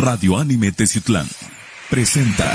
Radio 0.00 0.36
Anime 0.36 0.70
Teciutlán 0.70 1.26
presenta. 1.90 2.46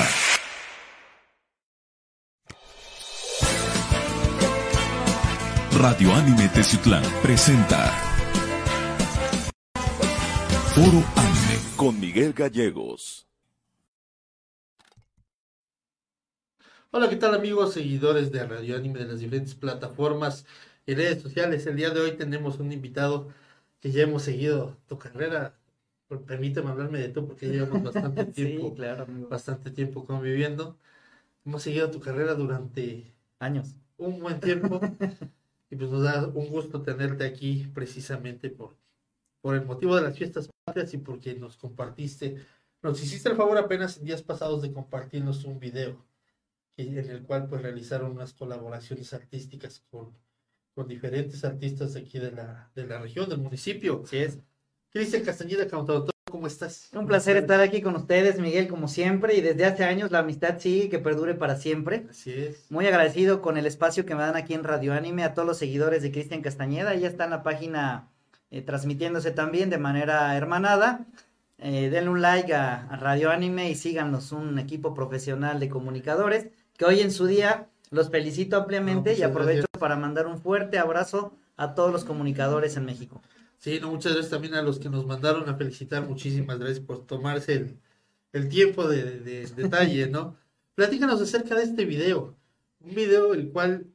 Radio 5.77 6.13
Anime 6.13 6.47
Teciutlán 6.47 7.03
presenta. 7.21 7.91
Foro 10.73 11.03
Anime 11.17 11.59
con 11.75 11.99
Miguel 11.99 12.31
Gallegos. 12.31 13.27
Hola, 16.91 17.09
¿qué 17.09 17.17
tal 17.17 17.35
amigos, 17.35 17.73
seguidores 17.73 18.31
de 18.31 18.47
Radio 18.47 18.77
Anime 18.77 18.99
de 18.99 19.07
las 19.07 19.19
diferentes 19.19 19.53
plataformas 19.53 20.45
y 20.85 20.95
redes 20.95 21.21
sociales? 21.21 21.67
El 21.67 21.75
día 21.75 21.89
de 21.89 21.99
hoy 21.99 22.13
tenemos 22.13 22.59
un 22.59 22.71
invitado 22.71 23.33
que 23.81 23.91
ya 23.91 24.03
hemos 24.03 24.23
seguido 24.23 24.77
tu 24.87 24.97
carrera. 24.97 25.59
Permíteme 26.21 26.69
hablarme 26.69 26.99
de 26.99 27.09
tú 27.09 27.27
porque 27.27 27.47
llevamos 27.49 27.83
bastante 27.83 28.25
tiempo, 28.33 28.69
Sí, 28.69 28.75
claro, 28.75 29.03
amigo. 29.03 29.27
bastante 29.29 29.71
tiempo 29.71 30.05
conviviendo. 30.05 30.77
Hemos 31.45 31.63
seguido 31.63 31.91
tu 31.91 31.99
carrera 31.99 32.35
durante 32.35 33.13
Años. 33.39 33.75
un 33.97 34.19
buen 34.19 34.39
tiempo 34.39 34.79
y 35.69 35.75
pues 35.75 35.89
nos 35.89 36.03
da 36.03 36.27
un 36.27 36.47
gusto 36.49 36.81
tenerte 36.81 37.25
aquí 37.25 37.67
precisamente 37.73 38.49
por, 38.49 38.75
por 39.41 39.55
el 39.55 39.65
motivo 39.65 39.95
de 39.95 40.03
las 40.03 40.17
fiestas 40.17 40.49
patrias 40.65 40.93
y 40.93 40.97
porque 40.99 41.35
nos 41.35 41.57
compartiste, 41.57 42.37
nos 42.81 43.01
hiciste 43.03 43.29
el 43.29 43.35
favor 43.35 43.57
apenas 43.57 43.97
en 43.97 44.05
días 44.05 44.21
pasados 44.21 44.61
de 44.61 44.71
compartirnos 44.71 45.43
un 45.45 45.59
video 45.59 45.97
en 46.77 46.97
el 46.97 47.23
cual 47.23 47.47
pues 47.47 47.61
realizaron 47.61 48.11
unas 48.11 48.33
colaboraciones 48.33 49.13
artísticas 49.13 49.83
con, 49.91 50.11
con 50.73 50.87
diferentes 50.87 51.43
artistas 51.43 51.93
de 51.93 51.99
aquí 52.01 52.17
de 52.19 52.31
la, 52.31 52.71
de 52.75 52.87
la 52.87 52.99
región, 52.99 53.29
del 53.29 53.39
municipio. 53.39 54.01
Así 54.05 54.17
es. 54.17 54.39
Cristian 54.93 55.23
Castañeda, 55.23 55.67
cantautor, 55.67 56.13
¿cómo 56.29 56.45
estás? 56.45 56.89
Un 56.93 57.07
placer 57.07 57.35
estar 57.37 57.59
aquí 57.61 57.81
con 57.81 57.95
ustedes, 57.95 58.39
Miguel, 58.39 58.67
como 58.67 58.87
siempre. 58.87 59.35
Y 59.35 59.41
desde 59.41 59.65
hace 59.65 59.83
años 59.85 60.11
la 60.11 60.19
amistad 60.19 60.59
sigue, 60.59 60.89
que 60.89 60.99
perdure 60.99 61.33
para 61.33 61.55
siempre. 61.55 62.05
Así 62.11 62.31
es. 62.31 62.69
Muy 62.69 62.85
agradecido 62.85 63.41
con 63.41 63.57
el 63.57 63.65
espacio 63.65 64.05
que 64.05 64.13
me 64.13 64.21
dan 64.21 64.35
aquí 64.35 64.53
en 64.53 64.63
Radio 64.63 64.93
Anime, 64.93 65.23
a 65.23 65.33
todos 65.33 65.47
los 65.47 65.57
seguidores 65.57 66.03
de 66.03 66.11
Cristian 66.11 66.43
Castañeda. 66.43 66.93
Ya 66.93 67.07
está 67.07 67.23
en 67.25 67.31
la 67.31 67.41
página 67.41 68.11
eh, 68.51 68.61
transmitiéndose 68.61 69.31
también 69.31 69.71
de 69.71 69.79
manera 69.79 70.37
hermanada. 70.37 71.07
Eh, 71.57 71.89
denle 71.89 72.11
un 72.11 72.21
like 72.21 72.53
a, 72.53 72.85
a 72.87 72.95
Radio 72.97 73.31
Anime 73.31 73.71
y 73.71 73.75
síganos, 73.75 74.31
un 74.31 74.59
equipo 74.59 74.93
profesional 74.93 75.59
de 75.59 75.69
comunicadores, 75.69 76.49
que 76.77 76.85
hoy 76.85 76.99
en 77.01 77.09
su 77.11 77.25
día 77.25 77.67
los 77.89 78.11
felicito 78.11 78.57
ampliamente 78.57 79.13
No, 79.13 79.17
y 79.17 79.23
aprovecho 79.23 79.61
gracias. 79.71 79.79
para 79.79 79.95
mandar 79.95 80.27
un 80.27 80.39
fuerte 80.39 80.77
abrazo 80.77 81.33
a 81.57 81.73
todos 81.73 81.91
los 81.91 82.03
comunicadores 82.03 82.77
en 82.77 82.85
México. 82.85 83.21
Sí, 83.63 83.79
no, 83.79 83.91
muchas 83.91 84.11
gracias 84.13 84.31
también 84.31 84.55
a 84.55 84.61
los 84.61 84.77
que 84.79 84.89
nos 84.89 85.05
mandaron 85.05 85.47
a 85.49 85.55
felicitar. 85.55 86.05
Muchísimas 86.07 86.59
gracias 86.59 86.81
por 86.85 87.05
tomarse 87.05 87.53
el, 87.53 87.79
el 88.33 88.49
tiempo 88.49 88.87
de, 88.87 89.03
de- 89.19 89.19
de 89.45 89.47
detalle, 89.55 90.07
¿no? 90.09 90.37
Platícanos 90.75 91.21
acerca 91.21 91.55
de 91.55 91.63
este 91.63 91.85
video. 91.85 92.35
Un 92.81 92.93
video 92.95 93.33
el 93.33 93.51
cual, 93.51 93.87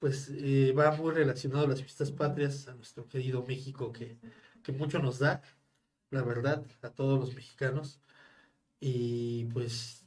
pues, 0.00 0.30
eh, 0.32 0.72
va 0.78 0.92
muy 0.96 1.12
relacionado 1.14 1.66
a 1.66 1.68
las 1.68 1.80
fiestas 1.82 2.12
patrias, 2.12 2.68
a 2.68 2.74
nuestro 2.76 3.08
querido 3.08 3.44
México, 3.46 3.92
que, 3.92 4.18
que 4.64 4.72
mucho 4.72 4.98
nos 5.00 5.20
da, 5.20 5.42
la 6.10 6.22
verdad, 6.24 6.64
a 6.82 6.90
todos 6.90 7.20
los 7.20 7.34
mexicanos. 7.36 8.00
Y 8.80 9.46
pues, 9.46 10.06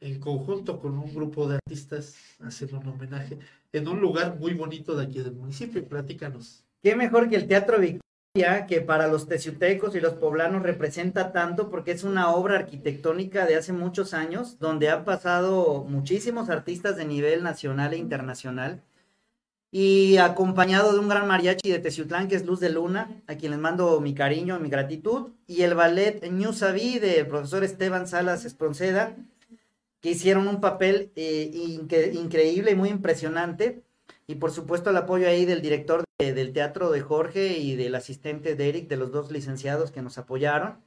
en 0.00 0.20
conjunto 0.20 0.80
con 0.80 0.98
un 0.98 1.14
grupo 1.14 1.48
de 1.48 1.56
artistas, 1.56 2.16
hacen 2.40 2.74
un 2.76 2.88
homenaje 2.88 3.38
en 3.72 3.88
un 3.88 4.00
lugar 4.02 4.38
muy 4.40 4.54
bonito 4.54 4.96
de 4.96 5.04
aquí 5.06 5.20
del 5.20 5.34
municipio. 5.34 5.88
Platícanos. 5.88 6.65
Qué 6.86 6.94
mejor 6.94 7.28
que 7.28 7.34
el 7.34 7.48
Teatro 7.48 7.80
Victoria, 7.80 8.66
que 8.68 8.80
para 8.80 9.08
los 9.08 9.26
teciutecos 9.26 9.96
y 9.96 10.00
los 10.00 10.12
poblanos 10.12 10.62
representa 10.62 11.32
tanto 11.32 11.68
porque 11.68 11.90
es 11.90 12.04
una 12.04 12.30
obra 12.30 12.54
arquitectónica 12.54 13.44
de 13.44 13.56
hace 13.56 13.72
muchos 13.72 14.14
años, 14.14 14.60
donde 14.60 14.88
han 14.88 15.04
pasado 15.04 15.84
muchísimos 15.88 16.48
artistas 16.48 16.96
de 16.96 17.04
nivel 17.04 17.42
nacional 17.42 17.92
e 17.92 17.96
internacional, 17.96 18.82
y 19.72 20.18
acompañado 20.18 20.92
de 20.92 21.00
un 21.00 21.08
gran 21.08 21.26
mariachi 21.26 21.72
de 21.72 21.80
Teciutlán, 21.80 22.28
que 22.28 22.36
es 22.36 22.46
Luz 22.46 22.60
de 22.60 22.70
Luna, 22.70 23.20
a 23.26 23.34
quien 23.34 23.50
les 23.50 23.58
mando 23.58 24.00
mi 24.00 24.14
cariño, 24.14 24.60
mi 24.60 24.68
gratitud, 24.68 25.30
y 25.48 25.62
el 25.62 25.74
ballet 25.74 26.24
Ñu 26.30 26.52
Sabí 26.52 27.00
del 27.00 27.26
profesor 27.26 27.64
Esteban 27.64 28.06
Salas 28.06 28.44
Espronceda, 28.44 29.16
que 30.00 30.10
hicieron 30.10 30.46
un 30.46 30.60
papel 30.60 31.10
eh, 31.16 31.50
incre- 31.52 32.14
increíble 32.14 32.70
y 32.70 32.76
muy 32.76 32.90
impresionante. 32.90 33.82
Y 34.28 34.36
por 34.36 34.50
supuesto 34.50 34.90
el 34.90 34.96
apoyo 34.96 35.28
ahí 35.28 35.44
del 35.44 35.62
director 35.62 36.04
de- 36.18 36.32
del 36.32 36.52
teatro 36.52 36.90
de 36.90 37.00
Jorge 37.00 37.58
y 37.58 37.76
del 37.76 37.94
asistente 37.94 38.56
de 38.56 38.68
Eric, 38.68 38.88
de 38.88 38.96
los 38.96 39.12
dos 39.12 39.30
licenciados 39.30 39.90
que 39.90 40.02
nos 40.02 40.18
apoyaron. 40.18 40.78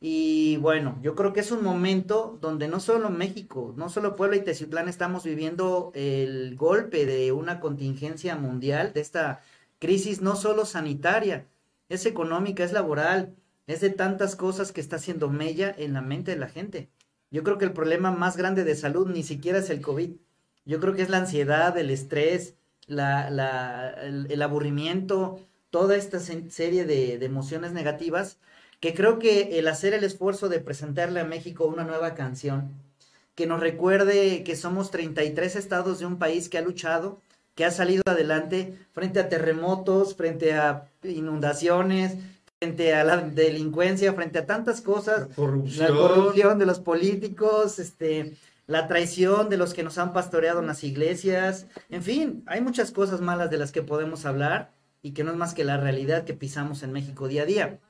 Y 0.00 0.56
bueno, 0.58 0.98
yo 1.02 1.14
creo 1.14 1.32
que 1.32 1.40
es 1.40 1.52
un 1.52 1.62
momento 1.62 2.38
donde 2.40 2.68
no 2.68 2.80
solo 2.80 3.10
México, 3.10 3.74
no 3.76 3.90
solo 3.90 4.16
Puebla 4.16 4.36
y 4.36 4.40
Teciutlán 4.40 4.88
estamos 4.88 5.24
viviendo 5.24 5.92
el 5.94 6.56
golpe 6.56 7.04
de 7.04 7.32
una 7.32 7.60
contingencia 7.60 8.34
mundial, 8.36 8.92
de 8.94 9.00
esta 9.00 9.42
crisis 9.78 10.22
no 10.22 10.36
solo 10.36 10.64
sanitaria, 10.64 11.46
es 11.90 12.06
económica, 12.06 12.64
es 12.64 12.72
laboral, 12.72 13.34
es 13.66 13.80
de 13.80 13.90
tantas 13.90 14.36
cosas 14.36 14.72
que 14.72 14.80
está 14.80 14.96
haciendo 14.96 15.28
mella 15.28 15.74
en 15.76 15.92
la 15.92 16.00
mente 16.00 16.30
de 16.30 16.38
la 16.38 16.48
gente. 16.48 16.88
Yo 17.30 17.42
creo 17.42 17.58
que 17.58 17.66
el 17.66 17.72
problema 17.72 18.10
más 18.10 18.36
grande 18.36 18.64
de 18.64 18.76
salud 18.76 19.08
ni 19.08 19.22
siquiera 19.22 19.58
es 19.58 19.70
el 19.70 19.82
COVID. 19.82 20.12
Yo 20.64 20.80
creo 20.80 20.94
que 20.94 21.02
es 21.02 21.10
la 21.10 21.18
ansiedad, 21.18 21.76
el 21.76 21.90
estrés, 21.90 22.54
la, 22.90 23.30
la- 23.30 23.90
el, 24.02 24.26
el 24.30 24.42
aburrimiento, 24.42 25.40
toda 25.70 25.96
esta 25.96 26.18
se- 26.20 26.50
serie 26.50 26.84
de, 26.84 27.18
de 27.18 27.26
emociones 27.26 27.72
negativas, 27.72 28.38
que 28.80 28.94
creo 28.94 29.18
que 29.18 29.58
el 29.58 29.68
hacer 29.68 29.94
el 29.94 30.04
esfuerzo 30.04 30.48
de 30.48 30.60
presentarle 30.60 31.20
a 31.20 31.24
México 31.24 31.66
una 31.66 31.84
nueva 31.84 32.14
canción, 32.14 32.68
que 33.34 33.46
nos 33.46 33.60
recuerde 33.60 34.42
que 34.44 34.56
somos 34.56 34.90
33 34.90 35.56
estados 35.56 35.98
de 36.00 36.06
un 36.06 36.18
país 36.18 36.48
que 36.48 36.58
ha 36.58 36.62
luchado, 36.62 37.20
que 37.54 37.64
ha 37.64 37.70
salido 37.70 38.02
adelante 38.06 38.74
frente 38.92 39.20
a 39.20 39.28
terremotos, 39.28 40.14
frente 40.16 40.52
a 40.54 40.88
inundaciones, 41.04 42.14
frente 42.58 42.94
a 42.94 43.04
la 43.04 43.18
delincuencia, 43.18 44.12
frente 44.14 44.38
a 44.40 44.46
tantas 44.46 44.80
cosas, 44.80 45.28
La 45.28 45.34
corrupción. 45.34 45.86
la 45.94 45.96
corrupción 46.00 46.58
de 46.58 46.66
los 46.66 46.80
políticos, 46.80 47.78
este, 47.78 48.34
la 48.70 48.86
traición 48.86 49.48
de 49.48 49.56
los 49.56 49.74
que 49.74 49.82
nos 49.82 49.98
han 49.98 50.12
pastoreado 50.12 50.60
en 50.60 50.68
las 50.68 50.84
iglesias, 50.84 51.66
en 51.88 52.04
fin, 52.04 52.44
hay 52.46 52.60
muchas 52.60 52.92
cosas 52.92 53.20
malas 53.20 53.50
de 53.50 53.58
las 53.58 53.72
que 53.72 53.82
podemos 53.82 54.26
hablar 54.26 54.70
y 55.02 55.10
que 55.10 55.24
no 55.24 55.32
es 55.32 55.36
más 55.36 55.54
que 55.54 55.64
la 55.64 55.76
realidad 55.76 56.22
que 56.22 56.34
pisamos 56.34 56.84
en 56.84 56.92
México 56.92 57.26
día 57.26 57.42
a 57.42 57.46
día. 57.46 57.80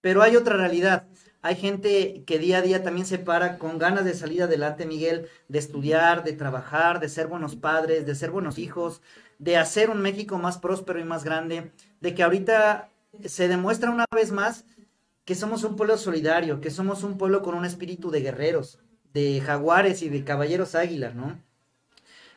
Pero 0.00 0.22
hay 0.22 0.34
otra 0.34 0.56
realidad. 0.56 1.06
Hay 1.42 1.54
gente 1.54 2.24
que 2.26 2.40
día 2.40 2.58
a 2.58 2.62
día 2.62 2.82
también 2.82 3.06
se 3.06 3.20
para 3.20 3.56
con 3.56 3.78
ganas 3.78 4.04
de 4.04 4.14
salir 4.14 4.42
adelante, 4.42 4.84
Miguel, 4.84 5.28
de 5.46 5.60
estudiar, 5.60 6.24
de 6.24 6.32
trabajar, 6.32 6.98
de 6.98 7.08
ser 7.08 7.28
buenos 7.28 7.54
padres, 7.54 8.04
de 8.04 8.16
ser 8.16 8.32
buenos 8.32 8.58
hijos, 8.58 9.02
de 9.38 9.56
hacer 9.56 9.90
un 9.90 10.02
México 10.02 10.38
más 10.38 10.58
próspero 10.58 10.98
y 10.98 11.04
más 11.04 11.22
grande, 11.22 11.70
de 12.00 12.14
que 12.16 12.24
ahorita 12.24 12.90
se 13.24 13.46
demuestra 13.46 13.92
una 13.92 14.06
vez 14.12 14.32
más 14.32 14.64
que 15.24 15.36
somos 15.36 15.62
un 15.62 15.76
pueblo 15.76 15.96
solidario, 15.96 16.60
que 16.60 16.72
somos 16.72 17.04
un 17.04 17.16
pueblo 17.16 17.42
con 17.42 17.54
un 17.54 17.64
espíritu 17.64 18.10
de 18.10 18.22
guerreros, 18.22 18.80
de 19.16 19.40
jaguares 19.40 20.02
y 20.02 20.10
de 20.10 20.24
caballeros 20.24 20.74
águilas, 20.74 21.14
¿no? 21.14 21.40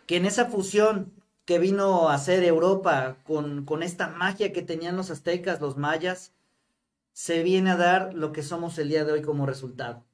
Que 0.05 0.15
en 0.15 0.25
esa 0.25 0.45
fusión 0.45 1.11
que 1.43 1.59
vino 1.59 2.07
a 2.07 2.13
hacer 2.13 2.41
Europa 2.45 3.17
con, 3.25 3.65
con 3.65 3.83
esta 3.83 4.07
magia 4.07 4.53
que 4.53 4.61
tenían 4.61 4.95
los 4.95 5.11
aztecas, 5.11 5.59
los 5.59 5.75
mayas, 5.75 6.31
se 7.11 7.43
viene 7.43 7.71
a 7.71 7.75
dar 7.75 8.13
lo 8.13 8.31
que 8.31 8.43
somos 8.43 8.79
el 8.79 8.87
día 8.87 9.03
de 9.03 9.11
hoy 9.11 9.21
como 9.21 9.45
resultado. 9.45 10.05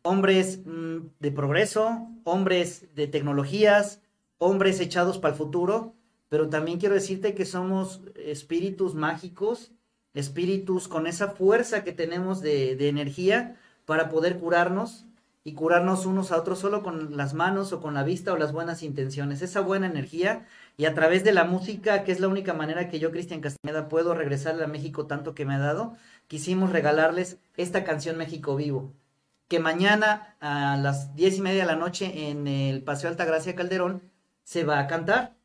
Hombres 0.00 0.60
mm, 0.64 1.00
de 1.18 1.32
progreso, 1.32 2.08
hombres 2.24 2.86
de 2.94 3.06
tecnologías, 3.06 4.00
hombres 4.38 4.80
echados 4.80 5.18
para 5.18 5.34
el 5.34 5.38
futuro, 5.38 5.92
pero 6.30 6.48
también 6.48 6.78
quiero 6.78 6.94
decirte 6.94 7.34
que 7.34 7.44
somos 7.44 8.00
espíritus 8.16 8.94
mágicos, 8.94 9.70
espíritus 10.14 10.88
con 10.88 11.06
esa 11.06 11.28
fuerza 11.28 11.84
que 11.84 11.92
tenemos 11.92 12.40
de, 12.40 12.74
de 12.74 12.88
energía 12.88 13.60
para 13.84 14.08
poder 14.08 14.38
curarnos 14.38 15.04
y 15.42 15.54
curarnos 15.54 16.04
unos 16.06 16.32
a 16.32 16.36
otros 16.36 16.58
solo 16.58 16.82
con 16.82 17.16
las 17.16 17.32
manos 17.34 17.72
o 17.72 17.80
con 17.80 17.94
la 17.94 18.02
vista 18.02 18.32
o 18.32 18.36
las 18.36 18.52
buenas 18.52 18.82
intenciones, 18.82 19.40
esa 19.42 19.60
buena 19.60 19.86
energía 19.86 20.46
y 20.76 20.84
a 20.84 20.94
través 20.94 21.24
de 21.24 21.32
la 21.32 21.44
música, 21.44 22.04
que 22.04 22.12
es 22.12 22.20
la 22.20 22.28
única 22.28 22.52
manera 22.54 22.88
que 22.88 22.98
yo, 22.98 23.10
Cristian 23.10 23.40
Castañeda, 23.40 23.88
puedo 23.88 24.14
regresarle 24.14 24.64
a 24.64 24.68
México 24.68 25.06
tanto 25.06 25.34
que 25.34 25.46
me 25.46 25.54
ha 25.54 25.58
dado, 25.58 25.96
quisimos 26.28 26.72
regalarles 26.72 27.38
esta 27.56 27.84
canción 27.84 28.18
México 28.18 28.56
Vivo, 28.56 28.92
que 29.48 29.60
mañana 29.60 30.36
a 30.40 30.76
las 30.76 31.14
diez 31.16 31.38
y 31.38 31.42
media 31.42 31.62
de 31.62 31.66
la 31.66 31.76
noche 31.76 32.30
en 32.30 32.46
el 32.46 32.82
Paseo 32.82 33.10
Altagracia 33.10 33.56
Calderón 33.56 34.02
se 34.44 34.64
va 34.64 34.78
a 34.78 34.86
cantar 34.86 35.36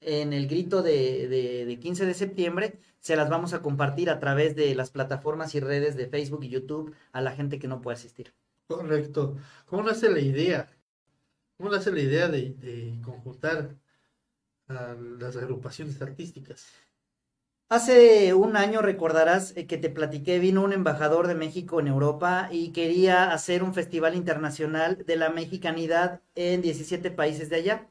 en 0.00 0.32
el 0.32 0.48
grito 0.48 0.82
de, 0.82 1.28
de, 1.28 1.66
de 1.66 1.78
15 1.78 2.06
de 2.06 2.14
septiembre. 2.14 2.80
Se 3.00 3.16
las 3.16 3.28
vamos 3.28 3.52
a 3.54 3.62
compartir 3.62 4.10
a 4.10 4.18
través 4.18 4.56
de 4.56 4.74
las 4.74 4.90
plataformas 4.90 5.54
y 5.54 5.60
redes 5.60 5.96
de 5.96 6.08
Facebook 6.08 6.44
y 6.44 6.48
YouTube 6.48 6.94
a 7.12 7.20
la 7.20 7.32
gente 7.32 7.58
que 7.58 7.68
no 7.68 7.80
puede 7.80 7.96
asistir. 7.96 8.34
Correcto. 8.70 9.36
¿Cómo 9.66 9.82
nace 9.82 10.08
la 10.08 10.20
idea? 10.20 10.70
¿Cómo 11.56 11.70
nace 11.70 11.92
la 11.92 12.00
idea 12.00 12.28
de, 12.28 12.54
de 12.54 13.00
conjuntar 13.02 13.76
a 14.68 14.94
las 14.94 15.36
agrupaciones 15.36 16.00
artísticas? 16.02 16.66
Hace 17.70 18.34
un 18.34 18.56
año 18.56 18.82
recordarás 18.82 19.56
eh, 19.56 19.66
que 19.66 19.78
te 19.78 19.88
platiqué, 19.90 20.38
vino 20.40 20.62
un 20.62 20.72
embajador 20.74 21.26
de 21.26 21.34
México 21.34 21.80
en 21.80 21.86
Europa 21.88 22.48
y 22.52 22.72
quería 22.72 23.32
hacer 23.32 23.62
un 23.62 23.72
festival 23.74 24.14
internacional 24.14 25.04
de 25.06 25.16
la 25.16 25.30
mexicanidad 25.30 26.20
en 26.34 26.60
17 26.62 27.10
países 27.10 27.48
de 27.48 27.56
allá. 27.56 27.88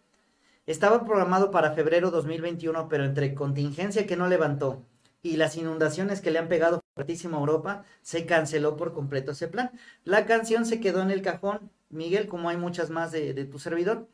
Estaba 0.67 1.05
programado 1.05 1.51
para 1.51 1.73
febrero 1.73 2.11
2021, 2.11 2.89
pero 2.89 3.05
entre 3.05 3.35
contingencia 3.35 4.07
que 4.07 4.17
no 4.17 4.27
levantó 4.29 4.85
y 5.21 5.37
las 5.37 5.57
inundaciones 5.57 6.21
que 6.21 6.31
le 6.31 6.39
han 6.39 6.47
pegado 6.47 6.83
fuertísimo 6.95 7.37
a 7.37 7.39
Europa, 7.39 7.83
se 8.01 8.25
canceló 8.25 8.77
por 8.77 8.93
completo 8.93 9.31
ese 9.31 9.47
plan. 9.47 9.71
La 10.03 10.25
canción 10.25 10.65
se 10.65 10.79
quedó 10.79 11.01
en 11.01 11.11
el 11.11 11.21
cajón, 11.21 11.71
Miguel, 11.89 12.27
como 12.27 12.49
hay 12.49 12.57
muchas 12.57 12.89
más 12.89 13.11
de, 13.11 13.33
tu 13.45 13.59
servidor. 13.59 14.07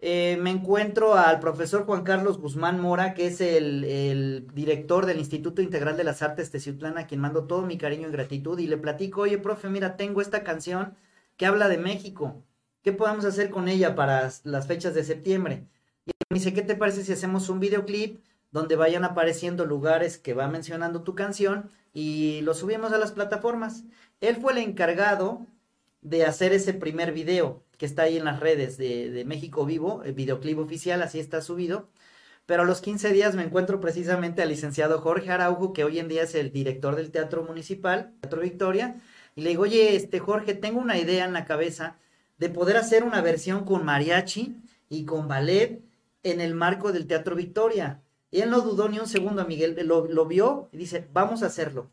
Eh, 0.00 0.36
me 0.40 0.50
encuentro 0.50 1.14
al 1.14 1.38
profesor 1.38 1.84
Juan 1.86 2.02
Carlos 2.02 2.38
Guzmán 2.38 2.80
Mora, 2.80 3.14
que 3.14 3.28
es 3.28 3.40
el, 3.40 4.48
director 4.52 5.06
del 5.06 5.18
Instituto 5.18 5.62
Integral 5.62 5.96
de 5.96 6.04
las 6.04 6.22
Artes 6.22 6.50
de 6.50 6.60
Ciutlán, 6.60 6.98
a 6.98 7.06
quien 7.06 7.20
mando 7.20 7.44
todo 7.46 7.62
mi 7.62 7.78
cariño 7.78 8.08
y 8.08 8.12
gratitud, 8.12 8.58
y 8.58 8.66
le 8.66 8.78
platico, 8.78 9.22
oye, 9.22 9.38
profe, 9.38 9.68
mira, 9.68 9.96
tengo 9.96 10.20
esta 10.20 10.42
canción 10.42 10.96
que 11.36 11.46
habla 11.46 11.68
de 11.68 11.78
México, 11.78 12.42
¿qué 12.82 12.92
podemos 12.92 13.24
hacer 13.24 13.50
con 13.50 13.68
ella 13.68 13.94
para 13.94 14.30
las 14.44 14.66
fechas 14.66 14.94
de 14.94 15.04
septiembre? 15.04 15.66
Y 16.04 16.10
me 16.30 16.38
dice, 16.38 16.52
¿qué 16.52 16.62
te 16.62 16.74
parece 16.76 17.04
si 17.04 17.12
hacemos 17.12 17.48
un 17.48 17.60
videoclip 17.60 18.20
donde 18.52 18.76
vayan 18.76 19.04
apareciendo 19.04 19.66
lugares 19.66 20.18
que 20.18 20.34
va 20.34 20.46
mencionando 20.46 21.02
tu 21.02 21.14
canción 21.14 21.70
y 21.92 22.40
lo 22.42 22.54
subimos 22.54 22.92
a 22.92 22.98
las 22.98 23.12
plataformas? 23.12 23.84
Él 24.20 24.36
fue 24.36 24.52
el 24.52 24.58
encargado 24.58 25.46
de 26.02 26.24
hacer 26.24 26.52
ese 26.52 26.74
primer 26.74 27.12
video 27.12 27.64
que 27.78 27.86
está 27.86 28.02
ahí 28.02 28.16
en 28.16 28.24
las 28.24 28.38
redes 28.38 28.76
de, 28.76 29.24
México 29.26 29.66
Vivo, 29.66 30.02
el 30.04 30.12
videoclip 30.12 30.58
oficial, 30.58 31.02
así 31.02 31.18
está 31.18 31.42
subido. 31.42 31.88
Pero 32.46 32.62
a 32.62 32.64
los 32.64 32.80
15 32.80 33.12
días 33.12 33.34
me 33.34 33.42
encuentro 33.44 33.80
precisamente 33.80 34.42
al 34.42 34.50
licenciado 34.50 35.00
Jorge 35.00 35.30
Araujo, 35.30 35.72
que 35.72 35.84
hoy 35.84 35.98
en 35.98 36.08
día 36.08 36.22
es 36.22 36.34
el 36.34 36.52
director 36.52 36.96
del 36.96 37.10
Teatro 37.10 37.42
Municipal, 37.44 38.12
Teatro 38.20 38.42
Victoria, 38.42 39.00
y 39.34 39.42
le 39.42 39.50
digo, 39.50 39.62
oye, 39.62 39.96
este 39.96 40.20
Jorge, 40.20 40.54
tengo 40.54 40.80
una 40.80 40.98
idea 40.98 41.24
en 41.24 41.32
la 41.32 41.44
cabeza 41.44 41.96
de 42.38 42.50
poder 42.50 42.76
hacer 42.76 43.04
una 43.04 43.20
versión 43.20 43.64
con 43.64 43.84
mariachi 43.84 44.56
y 44.88 45.04
con 45.04 45.28
ballet 45.28 45.82
en 46.22 46.40
el 46.40 46.54
marco 46.54 46.92
del 46.92 47.06
Teatro 47.06 47.34
Victoria. 47.34 48.02
Y 48.32 48.40
él 48.40 48.50
no 48.50 48.62
dudó 48.62 48.88
ni 48.88 48.98
un 48.98 49.06
segundo, 49.06 49.46
Miguel, 49.46 49.76
lo, 49.86 50.06
lo 50.06 50.26
vio 50.26 50.70
y 50.72 50.78
dice, 50.78 51.06
vamos 51.12 51.42
a 51.42 51.46
hacerlo. 51.46 51.90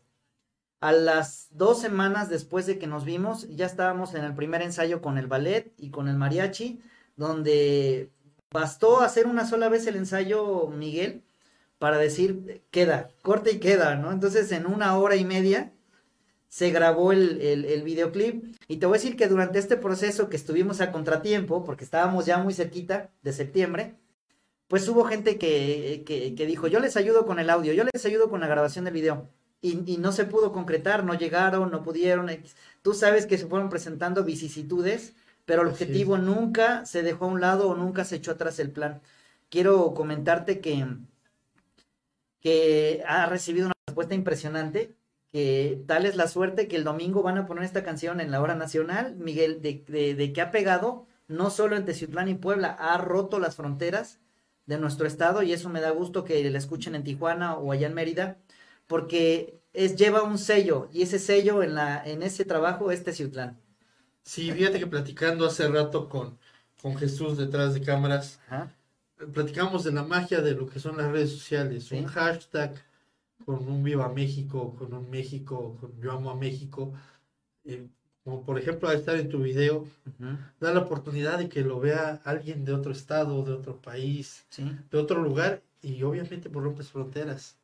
A 0.80 0.90
las 0.90 1.48
dos 1.50 1.80
semanas 1.80 2.30
después 2.30 2.66
de 2.66 2.78
que 2.78 2.86
nos 2.86 3.04
vimos, 3.04 3.46
ya 3.50 3.66
estábamos 3.66 4.14
en 4.14 4.24
el 4.24 4.34
primer 4.34 4.62
ensayo 4.62 5.02
con 5.02 5.18
el 5.18 5.26
ballet 5.26 5.72
y 5.76 5.90
con 5.90 6.08
el 6.08 6.16
mariachi, 6.16 6.82
donde 7.16 8.10
bastó 8.50 9.02
hacer 9.02 9.26
una 9.26 9.46
sola 9.46 9.68
vez 9.68 9.86
el 9.86 9.96
ensayo, 9.96 10.68
Miguel, 10.68 11.22
para 11.78 11.98
decir, 11.98 12.62
queda, 12.70 13.10
corte 13.22 13.52
y 13.52 13.60
queda, 13.60 13.96
¿no? 13.96 14.10
Entonces, 14.10 14.50
en 14.52 14.66
una 14.66 14.96
hora 14.96 15.16
y 15.16 15.26
media 15.26 15.72
se 16.48 16.70
grabó 16.70 17.12
el, 17.12 17.40
el, 17.42 17.82
videoclip. 17.82 18.56
Y 18.66 18.78
te 18.78 18.86
voy 18.86 18.96
a 18.96 19.00
decir 19.00 19.16
que 19.16 19.28
durante 19.28 19.58
este 19.58 19.76
proceso 19.76 20.30
que 20.30 20.36
estuvimos 20.36 20.80
a 20.80 20.90
contratiempo, 20.90 21.64
porque 21.64 21.84
estábamos 21.84 22.24
ya 22.24 22.38
muy 22.38 22.54
cerquita 22.54 23.10
de 23.22 23.32
septiembre, 23.34 23.96
pues 24.70 24.88
hubo 24.88 25.04
gente 25.04 25.36
que, 25.36 26.04
que, 26.06 26.36
que 26.36 26.46
dijo, 26.46 26.68
yo 26.68 26.78
les 26.78 26.96
ayudo 26.96 27.26
con 27.26 27.40
el 27.40 27.50
audio, 27.50 27.72
yo 27.72 27.82
les 27.92 28.06
ayudo 28.06 28.30
con 28.30 28.40
la 28.40 28.46
grabación 28.46 28.84
del 28.84 28.94
video 28.94 29.28
y, 29.60 29.98
no 29.98 30.12
se 30.12 30.26
pudo 30.26 30.52
concretar, 30.52 31.04
no 31.04 31.14
llegaron, 31.14 31.72
no 31.72 31.82
pudieron. 31.82 32.30
Tú 32.82 32.94
sabes 32.94 33.26
que 33.26 33.36
se 33.36 33.46
fueron 33.46 33.68
presentando 33.68 34.22
vicisitudes, 34.22 35.16
pero 35.44 35.62
el 35.62 35.68
objetivo 35.68 36.18
nunca 36.18 36.86
se 36.86 37.02
dejó 37.02 37.24
a 37.24 37.28
un 37.28 37.40
lado 37.40 37.68
o 37.68 37.74
nunca 37.74 38.04
se 38.04 38.16
echó 38.16 38.30
atrás 38.30 38.60
el 38.60 38.70
plan. 38.70 39.02
Quiero 39.48 39.92
comentarte 39.92 40.60
que, 40.60 40.86
que 42.40 43.02
ha 43.08 43.26
recibido 43.26 43.66
una 43.66 43.74
respuesta 43.88 44.14
impresionante, 44.14 44.94
que 45.32 45.82
tal 45.88 46.06
es 46.06 46.14
la 46.14 46.28
suerte 46.28 46.68
que 46.68 46.76
el 46.76 46.84
domingo 46.84 47.24
van 47.24 47.38
a 47.38 47.46
poner 47.48 47.64
esta 47.64 47.82
canción 47.82 48.20
en 48.20 48.30
la 48.30 48.40
hora 48.40 48.54
nacional, 48.54 49.16
Miguel, 49.16 49.60
de, 49.62 50.14
de 50.14 50.32
que 50.32 50.40
ha 50.40 50.52
pegado 50.52 51.06
no 51.26 51.50
solo 51.50 51.76
en 51.76 51.84
Teciutlán 51.84 52.28
y 52.28 52.34
Puebla, 52.34 52.70
ha 52.78 52.96
roto 52.98 53.40
las 53.40 53.56
fronteras 53.56 54.19
de 54.70 54.78
nuestro 54.78 55.06
estado 55.06 55.42
y 55.42 55.52
eso 55.52 55.68
me 55.68 55.80
da 55.80 55.90
gusto 55.90 56.24
que 56.24 56.48
la 56.48 56.58
escuchen 56.58 56.94
en 56.94 57.02
Tijuana 57.02 57.56
o 57.56 57.72
allá 57.72 57.88
en 57.88 57.94
Mérida 57.94 58.38
porque 58.86 59.60
es, 59.72 59.96
lleva 59.96 60.22
un 60.22 60.38
sello 60.38 60.88
y 60.92 61.02
ese 61.02 61.18
sello 61.18 61.62
en, 61.62 61.74
la, 61.74 62.02
en 62.04 62.22
ese 62.22 62.44
trabajo 62.44 62.92
es 62.92 63.02
Teciutlán. 63.02 63.60
Sí, 64.22 64.52
fíjate 64.52 64.78
que 64.78 64.86
platicando 64.86 65.44
hace 65.44 65.66
rato 65.66 66.08
con, 66.08 66.38
con 66.80 66.96
Jesús 66.96 67.36
detrás 67.36 67.74
de 67.74 67.82
cámaras, 67.82 68.38
platicamos 69.32 69.82
de 69.82 69.92
la 69.92 70.04
magia 70.04 70.40
de 70.40 70.54
lo 70.54 70.66
que 70.66 70.78
son 70.78 70.96
las 70.96 71.10
redes 71.10 71.32
sociales, 71.32 71.90
un 71.90 72.06
hashtag 72.06 72.74
con 73.44 73.66
un 73.68 73.82
Viva 73.82 74.08
México, 74.08 74.76
con 74.78 74.94
un 74.94 75.10
México, 75.10 75.76
con 75.80 76.00
Yo 76.00 76.12
Amo 76.12 76.30
a 76.30 76.36
México, 76.36 76.92
eh, 77.64 77.88
como 78.24 78.42
por 78.44 78.58
ejemplo 78.58 78.88
al 78.88 78.96
estar 78.96 79.16
en 79.16 79.28
tu 79.28 79.42
video, 79.42 79.86
da 80.60 80.72
la 80.72 80.80
oportunidad 80.80 81.38
de 81.38 81.48
que 81.48 81.62
lo 81.62 81.80
vea 81.80 82.20
alguien 82.24 82.64
de 82.64 82.72
otro 82.72 82.92
estado, 82.92 83.42
de 83.44 83.52
otro 83.52 83.76
país, 83.80 84.46
de 84.90 84.98
otro 84.98 85.22
lugar 85.22 85.62
y 85.82 86.02
obviamente 86.02 86.50
por 86.50 86.62
rompes 86.62 86.90
fronteras. 86.90 87.56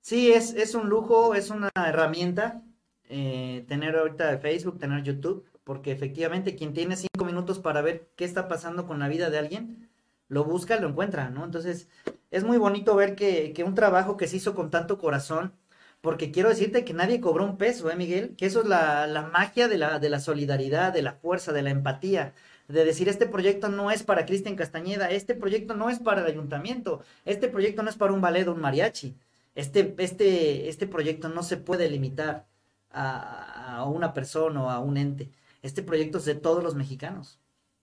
Sí, 0.00 0.32
es, 0.32 0.54
es 0.54 0.74
un 0.74 0.88
lujo, 0.88 1.34
es 1.34 1.50
una 1.50 1.70
herramienta 1.74 2.62
eh, 3.08 3.64
tener 3.68 3.96
ahorita 3.96 4.38
Facebook, 4.38 4.78
tener 4.78 5.02
YouTube, 5.02 5.44
porque 5.64 5.92
efectivamente 5.92 6.54
quien 6.54 6.72
tiene 6.72 6.96
cinco 6.96 7.24
minutos 7.24 7.58
para 7.58 7.82
ver 7.82 8.08
qué 8.16 8.24
está 8.24 8.48
pasando 8.48 8.86
con 8.86 8.98
la 8.98 9.08
vida 9.08 9.30
de 9.30 9.38
alguien, 9.38 9.88
lo 10.28 10.44
busca, 10.44 10.78
lo 10.78 10.88
encuentra, 10.88 11.30
¿no? 11.30 11.44
Entonces, 11.44 11.88
es 12.30 12.44
muy 12.44 12.58
bonito 12.58 12.94
ver 12.94 13.16
que, 13.16 13.52
que 13.54 13.64
un 13.64 13.74
trabajo 13.74 14.16
que 14.16 14.28
se 14.28 14.36
hizo 14.36 14.54
con 14.54 14.70
tanto 14.70 14.98
corazón, 14.98 15.52
porque 16.00 16.30
quiero 16.30 16.48
decirte 16.48 16.84
que 16.84 16.94
nadie 16.94 17.20
cobró 17.20 17.44
un 17.44 17.58
peso, 17.58 17.90
¿eh, 17.90 17.96
Miguel? 17.96 18.34
Que 18.36 18.46
eso 18.46 18.62
es 18.62 18.68
la, 18.68 19.06
la 19.06 19.22
magia 19.22 19.68
de 19.68 19.78
la, 19.78 19.98
de 19.98 20.10
la 20.10 20.20
solidaridad, 20.20 20.92
de 20.92 21.02
la 21.02 21.14
fuerza, 21.14 21.52
de 21.52 21.62
la 21.62 21.70
empatía, 21.70 22.34
de 22.68 22.84
decir, 22.84 23.08
este 23.08 23.26
proyecto 23.26 23.68
no 23.68 23.90
es 23.90 24.02
para 24.02 24.26
Cristian 24.26 24.56
Castañeda, 24.56 25.10
este 25.10 25.34
proyecto 25.34 25.74
no 25.74 25.90
es 25.90 25.98
para 25.98 26.20
el 26.20 26.26
ayuntamiento, 26.26 27.02
este 27.24 27.48
proyecto 27.48 27.82
no 27.82 27.90
es 27.90 27.96
para 27.96 28.12
un 28.12 28.20
ballet 28.20 28.46
o 28.46 28.52
un 28.52 28.60
mariachi, 28.60 29.16
este, 29.54 29.94
este, 29.98 30.68
este 30.68 30.86
proyecto 30.86 31.28
no 31.28 31.42
se 31.42 31.56
puede 31.56 31.90
limitar 31.90 32.46
a, 32.90 33.84
una 33.88 34.12
persona 34.14 34.62
o 34.62 34.70
a 34.70 34.80
un 34.80 34.96
ente. 34.96 35.30
Este 35.62 35.82
proyecto 35.82 36.18
es 36.18 36.24
de 36.24 36.34
todos 36.34 36.62
los 36.62 36.74
mexicanos. 36.74 37.40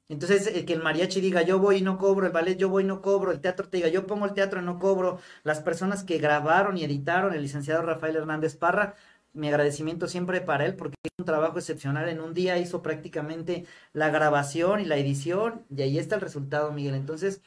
Entonces, 0.08 0.48
que 0.66 0.74
el 0.74 0.84
mariachi 0.84 1.20
diga 1.20 1.42
yo 1.42 1.60
voy 1.60 1.78
y 1.78 1.82
no 1.82 1.98
cobro, 1.98 2.28
el 2.28 2.32
ballet 2.32 2.58
yo 2.58 2.70
voy 2.70 2.84
y 2.84 2.86
no 2.86 3.02
cobro, 3.02 3.32
el 3.32 3.42
teatro 3.42 3.68
te 3.68 3.78
diga 3.78 3.90
yo 3.90 4.06
pongo 4.06 4.26
el 4.26 4.34
teatro 4.34 4.62
y 4.62 4.64
no 4.64 4.78
cobro, 4.78 5.20
las 5.44 5.62
personas 5.62 6.04
que 6.04 6.20
grabaron 6.20 6.78
y 6.78 6.84
editaron, 6.84 7.34
el 7.34 7.42
licenciado 7.42 7.82
Rafael 7.82 8.16
Hernández 8.16 8.56
Parra, 8.56 8.96
mi 9.34 9.48
agradecimiento 9.50 10.08
siempre 10.08 10.42
para 10.42 10.66
él 10.66 10.76
porque 10.76 10.96
hizo 11.04 11.16
un 11.20 11.26
trabajo 11.26 11.58
excepcional. 11.58 12.08
En 12.10 12.22
un 12.22 12.34
día 12.34 12.58
hizo 12.58 12.82
prácticamente 12.82 13.66
la 13.94 14.10
grabación 14.10 14.80
y 14.80 14.86
la 14.86 14.98
edición 14.98 15.66
y 15.76 15.82
ahí 15.82 16.00
está 16.00 16.16
el 16.16 16.22
resultado, 16.22 16.72
Miguel. 16.72 16.96
Entonces, 16.96 17.42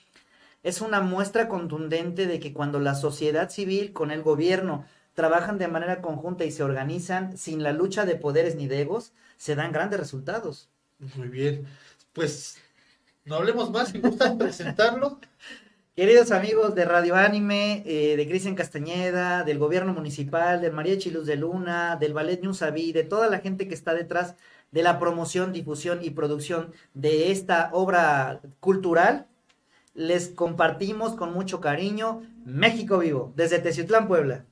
es 0.63 0.81
una 0.81 1.01
muestra 1.01 1.49
contundente 1.49 2.27
de 2.27 2.41
que 2.41 2.53
cuando 2.53 2.81
la 2.81 2.95
sociedad 2.95 3.51
civil 3.51 3.93
con 3.93 4.11
el 4.11 4.23
gobierno 4.23 4.85
trabajan 5.15 5.59
de 5.59 5.69
manera 5.69 6.01
conjunta 6.01 6.45
y 6.45 6.53
se 6.53 6.63
organizan 6.63 7.37
sin 7.37 7.63
la 7.63 7.73
lucha 7.73 8.05
de 8.05 8.17
poderes 8.17 8.55
ni 8.57 8.67
de 8.67 8.83
egos, 8.83 9.13
se 9.37 9.55
dan 9.55 9.73
grandes 9.73 9.99
resultados. 9.99 10.69
Muy 11.17 11.29
bien, 11.29 11.67
pues 12.19 12.59
no 13.25 13.37
hablemos 13.37 13.71
más, 13.71 13.91
si 13.91 14.01
gustan 14.01 14.39
presentarlo. 14.39 15.21
Queridos 15.95 16.33
amigos 16.33 16.75
de 16.75 16.85
Radio 16.85 17.15
Anime, 17.15 17.85
eh, 17.87 18.17
de 18.17 18.29
Cristian 18.29 18.57
Castañeda, 18.57 19.45
del 19.45 19.61
gobierno 19.61 19.95
municipal, 19.95 20.61
del 20.61 20.73
María 20.73 20.99
Chiluz 20.99 21.27
de 21.27 21.37
Luna, 21.37 21.95
del 21.95 22.15
Ballet 22.15 22.43
Ñusaví, 22.43 22.91
de 22.91 23.05
toda 23.05 23.29
la 23.29 23.39
gente 23.39 23.69
que 23.69 23.75
está 23.75 23.95
detrás 23.95 24.35
de 24.73 24.83
la 24.83 24.99
promoción, 24.99 25.53
difusión 25.53 26.01
y 26.03 26.11
producción 26.11 26.73
de 26.93 27.31
esta 27.31 27.71
obra 27.73 28.41
cultural, 28.59 29.29
les 29.95 30.29
compartimos 30.31 31.15
con 31.15 31.33
mucho 31.33 31.61
cariño 31.61 32.23
México 32.45 32.99
Vivo, 32.99 33.33
desde 33.37 33.61
Teciutlán, 33.61 34.09
Puebla. 34.09 34.45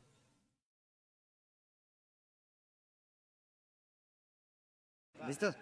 ¿Listos? 5.26 5.56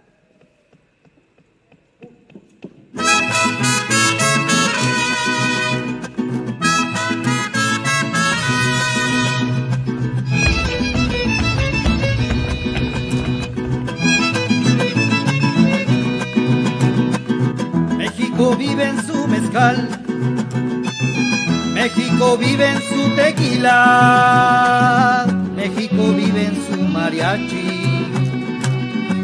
Vive 18.75 18.89
en 18.89 19.07
su 19.07 19.29
mezcal. 19.29 19.89
México 21.73 22.37
vive 22.37 22.71
en 22.71 22.83
su 22.83 23.15
tequila. 23.15 25.25
México 25.55 26.13
vive 26.13 26.47
en 26.47 26.57
su 26.67 26.83
mariachi. 26.83 28.11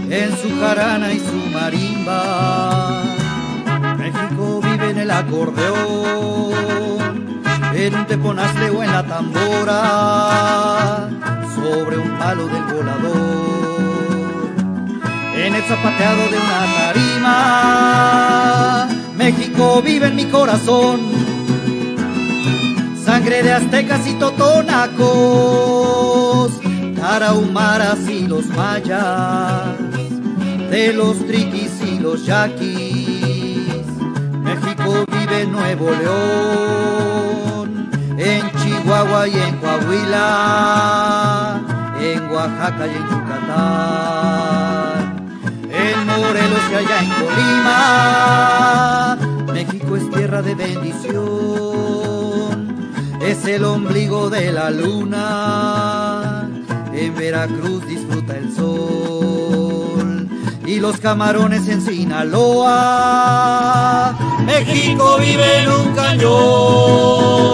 En 0.08 0.30
su 0.40 0.56
jarana 0.60 1.12
y 1.12 1.18
su 1.18 1.50
marimba. 1.52 3.02
México 3.98 4.60
vive 4.62 4.90
en 4.90 4.98
el 4.98 5.10
acordeón. 5.10 6.54
en 7.74 7.94
un 7.94 8.06
teponazle 8.06 8.70
o 8.70 8.82
en 8.82 8.92
la 8.92 9.06
tambora, 9.06 11.08
sobre 11.54 11.96
un 11.96 12.18
palo 12.18 12.46
del 12.46 12.64
volador, 12.64 14.50
en 15.34 15.54
el 15.54 15.62
zapateado 15.62 16.28
de 16.28 16.36
una 16.36 16.66
tarima. 16.76 18.20
México 19.20 19.82
vive 19.82 20.06
en 20.06 20.16
mi 20.16 20.24
corazón, 20.24 21.00
sangre 23.04 23.42
de 23.42 23.52
aztecas 23.52 24.06
y 24.06 24.14
totonacos, 24.14 24.98
tarahumaras 26.98 28.08
y 28.08 28.26
los 28.26 28.46
mayas, 28.46 29.76
de 30.70 30.94
los 30.94 31.18
triquis 31.26 31.82
y 31.82 31.98
los 31.98 32.24
yaquis. 32.24 33.84
México 34.42 35.04
vive 35.12 35.42
en 35.42 35.52
Nuevo 35.52 35.90
León, 35.90 37.90
en 38.16 38.50
Chihuahua 38.62 39.28
y 39.28 39.36
en 39.36 39.56
Coahuila, 39.58 41.60
en 42.00 42.30
Oaxaca 42.30 42.86
y 42.86 42.96
en 42.96 43.06
Yucatán, 43.10 44.48
en 45.70 46.06
Morelos 46.06 46.64
y 46.72 46.74
allá 46.74 47.02
en 47.02 47.19
De 50.44 50.54
bendición, 50.54 51.18
es 53.20 53.44
el 53.44 53.62
ombligo 53.64 54.30
de 54.30 54.52
la 54.52 54.70
luna. 54.70 56.48
En 56.94 57.14
Veracruz 57.14 57.86
disfruta 57.86 58.38
el 58.38 58.50
sol. 58.54 60.28
Y 60.66 60.80
los 60.80 60.98
camarones 60.98 61.68
en 61.68 61.82
Sinaloa. 61.82 62.70
México 64.46 65.18
vive 65.20 65.58
en 65.62 65.68
un 65.68 65.94
cañón, 65.94 67.44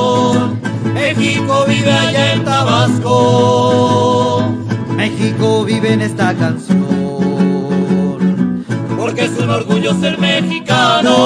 México 0.94 1.64
vive 1.66 1.92
allá 1.92 2.34
en 2.34 2.44
Tabasco, 2.44 4.42
México 4.96 5.64
vive 5.64 5.92
en 5.92 6.02
esta 6.02 6.34
canción, 6.34 6.95
porque 9.16 9.32
es 9.32 9.38
un 9.38 9.48
orgullo 9.48 9.94
ser 9.98 10.18
mexicano. 10.18 11.16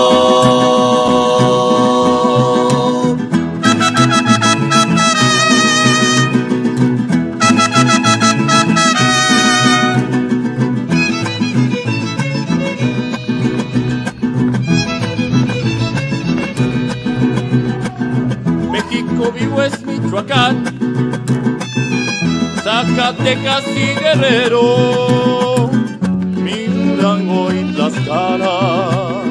México 18.70 19.32
vivo 19.32 19.62
es 19.62 19.84
Michoacán, 19.84 20.64
Zacatecas 22.62 23.64
y 23.66 23.98
Guerrero, 24.00 25.70
Durango 27.00 27.50
Tlaxcala, 27.90 29.22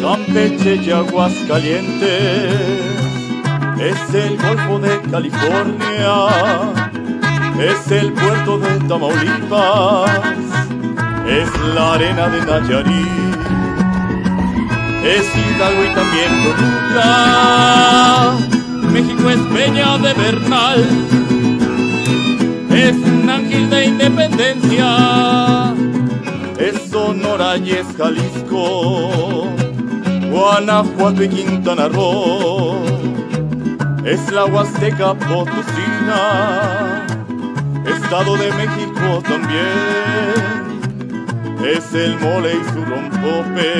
Campeche 0.00 0.76
y 0.76 0.90
Aguascalientes, 0.90 2.54
es 3.80 4.14
el 4.14 4.36
Golfo 4.38 4.78
de 4.78 5.00
California, 5.10 6.28
es 7.58 7.90
el 7.92 8.12
puerto 8.12 8.58
de 8.58 8.78
Tamaulipas, 8.88 10.10
es 11.28 11.74
la 11.74 11.94
arena 11.94 12.28
de 12.28 12.40
Nayarit 12.46 13.28
es 15.04 15.24
Hidalgo 15.34 15.84
y 15.84 15.94
también 15.94 16.30
Toluca. 16.42 18.36
México 18.92 19.30
es 19.30 19.38
Peña 19.54 19.98
de 19.98 20.12
Bernal, 20.14 20.84
es 22.70 22.96
un 22.96 23.30
ángel 23.30 23.70
de 23.70 23.84
independencia, 23.86 25.74
y 27.64 27.70
es 27.70 27.86
Jalisco, 27.96 29.46
Guanajuato 30.30 31.22
y 31.24 31.28
Quintana 31.28 31.88
Roo, 31.88 32.76
es 34.04 34.30
la 34.30 34.44
Huasteca 34.44 35.14
Potosina, 35.14 37.06
Estado 37.86 38.36
de 38.36 38.52
México 38.52 39.22
también, 39.22 40.68
es 41.64 41.94
el 41.94 42.18
mole 42.20 42.52
y 42.52 42.64
su 42.72 42.84
rompope 42.84 43.72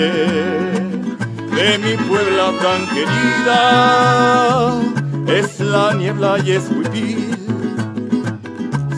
de 1.55 1.79
mi 1.79 1.97
Puebla 2.09 2.53
tan 2.63 2.87
querida. 2.95 4.73
Es 5.27 5.61
la 5.61 5.93
niebla 5.93 6.39
y 6.43 6.53
es 6.53 6.71
huipil, 6.71 7.37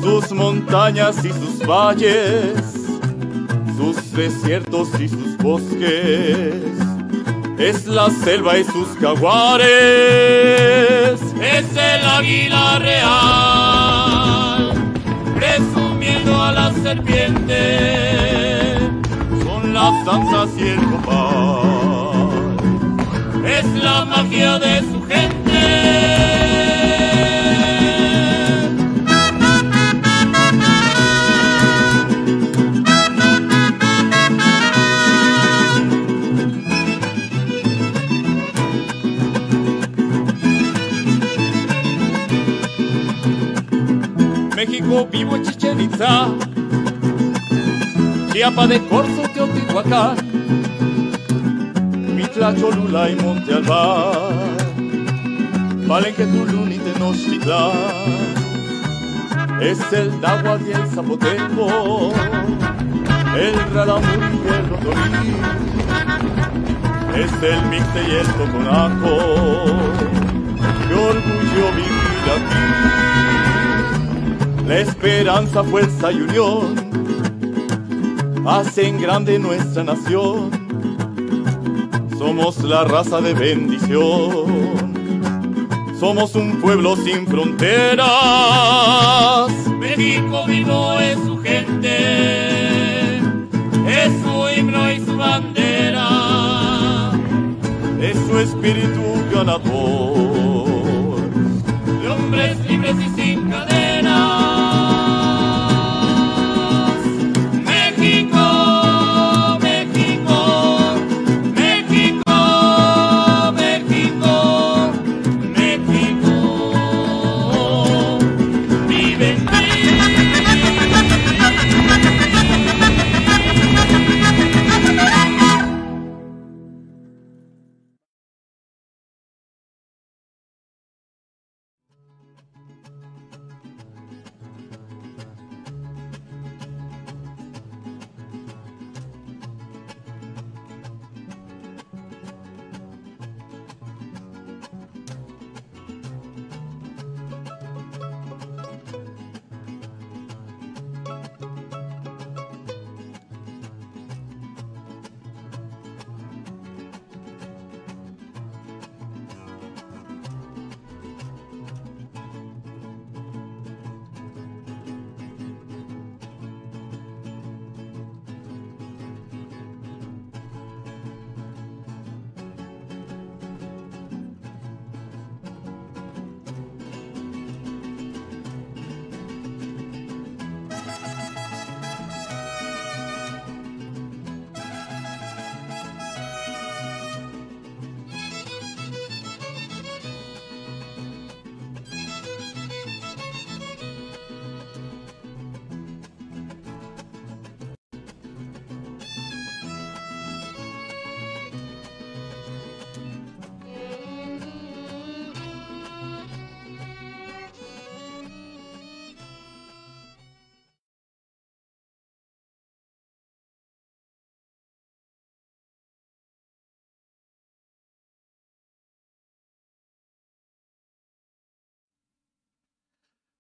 sus 0.01 0.31
montañas 0.33 1.25
y 1.25 1.31
sus 1.31 1.67
valles, 1.67 2.80
sus 3.81 4.13
desiertos 4.13 4.89
y 5.01 5.09
sus 5.09 5.37
bosques, 5.39 6.55
es 7.59 7.87
la 7.87 8.11
selva 8.11 8.59
y 8.59 8.65
sus 8.65 8.89
jaguares, 9.01 9.69
es 11.41 11.77
el 11.77 12.05
águila 12.05 12.79
real, 12.79 14.75
presumiendo 15.35 16.43
a 16.43 16.53
la 16.53 16.75
serpiente, 16.75 18.77
son 19.45 19.73
las 19.73 20.05
danzas 20.05 20.51
y 20.59 20.69
el 20.69 20.81
copal 20.91 22.59
es 23.47 23.65
la 23.83 24.05
magia 24.05 24.59
de 24.59 24.81
su 24.81 25.03
gente. 25.09 26.40
Vivo 44.91 45.37
en 45.37 45.45
Chichen 45.45 45.81
Itza, 45.81 46.27
Chiapa 48.33 48.67
de 48.67 48.81
Corzo, 48.89 49.23
Teotihuacán, 49.33 50.17
Mitla, 52.17 52.53
Cholula 52.57 53.09
y 53.09 53.15
Monte 53.15 53.55
Albar, 53.55 54.33
Palenque, 55.87 56.27
Tulum 56.27 56.73
y 56.73 56.79
Tenochtitlán, 56.79 57.71
es 59.61 59.93
el 59.93 60.21
Nahuatl 60.21 60.69
y 60.69 60.73
el 60.73 60.87
Zapoteco, 60.89 62.13
el 63.39 63.55
Raramuri 63.73 64.41
y 64.45 64.49
el 64.49 64.69
Rotorí, 64.71 65.37
es 67.15 67.43
el 67.45 67.63
Mixte 67.71 68.03
y 68.09 68.11
el 68.17 68.27
Toconaco, 68.27 69.17
qué 70.89 70.95
orgullo 70.95 71.65
vivir 71.77 72.27
aquí, 72.35 72.65
la 74.71 74.79
esperanza, 74.79 75.65
fuerza 75.65 76.12
y 76.12 76.23
unión, 76.23 76.75
hacen 78.47 79.00
grande 79.00 79.39
nuestra 79.39 79.85
nación 79.85 80.61
somos 82.21 82.62
la 82.62 82.85
raza 82.85 83.21
de 83.23 83.33
bendición. 83.33 84.93
Somos 85.99 86.35
un 86.35 86.61
pueblo 86.61 86.95
sin 86.97 87.27
fronteras. 87.27 88.07
México 89.79 90.45
vivo 90.47 91.00
es 91.00 91.19
su 91.25 91.39
gente. 91.39 93.17
Es 93.89 94.12
su 94.23 94.49
himno 94.55 94.93
y 94.93 95.00
su 95.00 95.17
bandera. 95.17 97.11
Es 98.03 98.17
su 98.29 98.39
espíritu 98.39 99.25
ganador. 99.33 100.50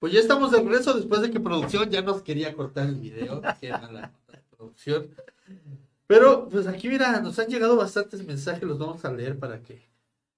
Pues 0.00 0.14
ya 0.14 0.20
estamos 0.20 0.50
de 0.50 0.58
regreso 0.58 0.94
después 0.94 1.20
de 1.20 1.30
que 1.30 1.40
producción 1.40 1.90
ya 1.90 2.00
nos 2.00 2.22
quería 2.22 2.54
cortar 2.54 2.88
el 2.88 2.96
video. 2.96 3.42
Qué 3.60 3.70
mala 3.70 4.12
producción. 4.56 5.10
Pero 6.06 6.48
pues 6.48 6.66
aquí 6.66 6.88
mira, 6.88 7.20
nos 7.20 7.38
han 7.38 7.48
llegado 7.48 7.76
bastantes 7.76 8.26
mensajes, 8.26 8.62
los 8.62 8.78
vamos 8.78 9.04
a 9.04 9.12
leer 9.12 9.38
para 9.38 9.62
que, 9.62 9.88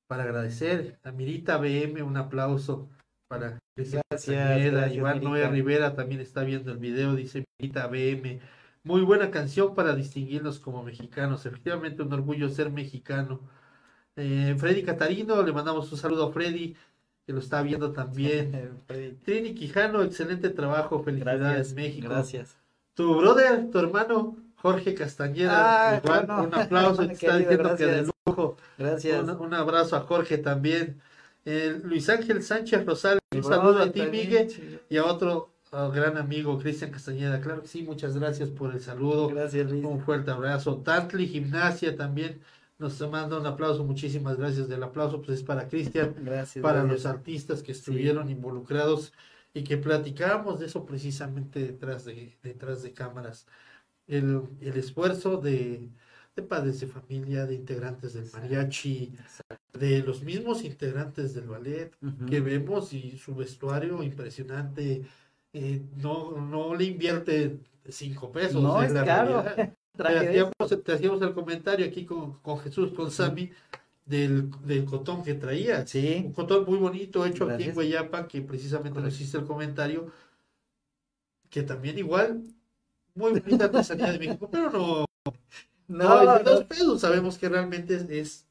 para 0.08 0.24
agradecer. 0.24 0.98
A 1.04 1.12
Mirita 1.12 1.58
BM, 1.58 2.02
un 2.02 2.16
aplauso 2.16 2.88
para 3.28 3.60
Gracias, 3.76 4.02
Castañeda. 4.10 4.92
Iván 4.92 5.20
Mirita. 5.20 5.30
Noé 5.30 5.48
Rivera 5.48 5.94
también 5.94 6.20
está 6.20 6.42
viendo 6.42 6.72
el 6.72 6.78
video, 6.78 7.14
dice 7.14 7.44
Mirita 7.58 7.86
BM. 7.86 8.40
Muy 8.82 9.02
buena 9.02 9.30
canción 9.30 9.76
para 9.76 9.94
distinguirnos 9.94 10.58
como 10.58 10.82
mexicanos. 10.82 11.46
Efectivamente, 11.46 12.02
un 12.02 12.12
orgullo 12.12 12.48
ser 12.48 12.68
mexicano. 12.70 13.40
Eh, 14.16 14.56
Freddy 14.58 14.82
Catarino, 14.82 15.40
le 15.42 15.52
mandamos 15.52 15.90
un 15.92 15.98
saludo 15.98 16.26
a 16.28 16.32
Freddy, 16.32 16.76
que 17.26 17.32
lo 17.32 17.38
está 17.40 17.62
viendo 17.62 17.92
también. 17.92 18.70
Trini 19.24 19.54
Quijano, 19.54 20.02
excelente 20.02 20.50
trabajo, 20.50 21.02
felicidades 21.02 21.40
Gracias, 21.40 21.74
México. 21.74 22.08
gracias. 22.08 22.56
Tu 22.94 23.16
brother, 23.16 23.70
tu 23.70 23.78
hermano, 23.78 24.36
Jorge 24.56 24.94
Castañeda, 24.94 25.94
Ah, 25.94 26.00
igual, 26.02 26.26
un 26.46 26.54
aplauso, 26.54 27.06
te 27.06 27.12
está 27.14 27.36
diciendo 27.38 27.76
que 27.76 27.86
de 27.86 28.10
lujo. 28.26 28.56
Gracias. 28.78 29.22
Un, 29.22 29.30
un 29.30 29.54
abrazo 29.54 29.96
a 29.96 30.00
Jorge 30.00 30.38
también. 30.38 31.00
Eh, 31.44 31.80
Luis 31.82 32.08
Ángel 32.08 32.42
Sánchez 32.42 32.84
Rosales, 32.86 33.20
un 33.34 33.42
saludo 33.42 33.82
a 33.82 33.90
ti, 33.90 34.00
también, 34.00 34.28
Miguel, 34.28 34.80
y 34.88 34.96
a 34.96 35.04
otro 35.04 35.50
gran 35.92 36.18
amigo, 36.18 36.58
Cristian 36.58 36.90
Castañeda. 36.90 37.40
Claro 37.40 37.62
que 37.62 37.68
sí, 37.68 37.82
muchas 37.82 38.16
gracias 38.16 38.50
por 38.50 38.72
el 38.72 38.80
saludo. 38.80 39.28
Gracias, 39.28 39.70
Luis. 39.70 39.84
Un 39.84 40.00
fuerte 40.00 40.30
abrazo. 40.30 40.76
Tantli 40.84 41.26
Gimnasia 41.26 41.96
también 41.96 42.40
nos 42.82 43.00
manda 43.10 43.38
un 43.38 43.46
aplauso. 43.46 43.84
Muchísimas 43.84 44.36
gracias. 44.38 44.68
del 44.68 44.82
aplauso 44.82 45.22
pues 45.22 45.38
es 45.40 45.44
para 45.44 45.68
Cristian 45.68 46.14
Gracias. 46.24 46.62
para 46.62 46.82
gracias. 46.82 47.04
los 47.04 47.06
artistas 47.06 47.62
que 47.62 47.72
estuvieron 47.72 48.28
involucrados 48.30 49.12
y 49.54 49.64
que 49.64 49.78
platicábamos 49.78 50.60
de 50.60 50.66
eso 50.66 50.84
precisamente 50.86 51.60
detrás 51.60 52.04
de, 52.04 52.38
detrás 52.42 52.82
de 52.82 52.92
cámaras. 52.94 53.46
El, 54.06 54.42
el 54.60 54.76
esfuerzo 54.76 55.38
de, 55.38 55.90
de 56.36 56.42
padres 56.42 56.80
de 56.80 56.86
familia, 56.88 57.46
de 57.46 57.54
integrantes 57.54 58.14
del 58.14 58.30
mariachi, 58.32 59.14
de 59.72 60.00
los 60.02 60.22
mismos 60.22 60.64
integrantes 60.64 61.34
del 61.34 61.48
ballet 61.48 61.92
que 62.28 62.40
vemos 62.40 62.92
y 62.92 63.18
su 63.18 63.34
vestuario 63.34 64.02
impresionante. 64.02 65.04
eh, 65.52 65.82
no, 65.96 66.32
no 66.40 66.74
le 66.74 66.84
invierte 66.84 67.60
cinco 67.88 68.32
pesos. 68.32 68.62
No, 68.62 68.82
es 68.82 68.92
la 68.92 69.04
caro. 69.04 69.42
realidad. 69.42 69.76
Te 69.96 70.08
hacíamos, 70.08 70.52
te 70.84 70.92
hacíamos 70.92 71.22
el 71.22 71.32
comentario 71.34 71.86
aquí 71.86 72.04
con, 72.04 72.38
con 72.40 72.58
Jesús, 72.60 72.92
con 72.92 73.10
Sammy, 73.10 73.50
del, 74.06 74.50
del 74.64 74.84
cotón 74.84 75.22
que 75.22 75.34
traía. 75.34 75.86
Sí. 75.86 76.22
Un 76.26 76.32
cotón 76.32 76.64
muy 76.66 76.78
bonito 76.78 77.24
hecho 77.26 77.44
aquí 77.44 77.64
en 77.64 77.74
Gracias. 77.74 77.74
Guayapa, 77.74 78.26
que 78.28 78.40
precisamente 78.42 79.00
nos 79.00 79.14
hiciste 79.14 79.38
el 79.38 79.44
comentario, 79.46 80.10
que 81.50 81.62
también 81.62 81.98
igual, 81.98 82.42
muy 83.14 83.32
bonita 83.38 83.66
artesanía 83.66 84.12
de 84.12 84.18
México, 84.18 84.48
pero 84.50 85.04
no, 85.88 86.24
no, 86.24 86.24
No, 86.24 86.42
no. 86.42 86.66
pesos, 86.66 87.00
sabemos 87.02 87.36
que 87.38 87.48
realmente 87.50 87.94
es, 87.96 88.08
es 88.08 88.46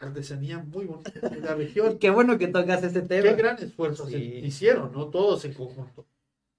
artesanía 0.00 0.58
muy 0.58 0.86
bonita 0.86 1.28
de 1.28 1.40
la 1.40 1.54
región. 1.54 1.98
Qué 1.98 2.08
bueno 2.10 2.38
que 2.38 2.48
tocas 2.48 2.82
este 2.82 3.02
tema. 3.02 3.28
Qué 3.28 3.34
gran 3.34 3.58
esfuerzo 3.58 4.06
Sí. 4.06 4.12
se 4.12 4.18
hicieron, 4.46 4.92
¿no? 4.92 5.06
Todos 5.08 5.44
en 5.44 5.52
conjunto. 5.52 6.06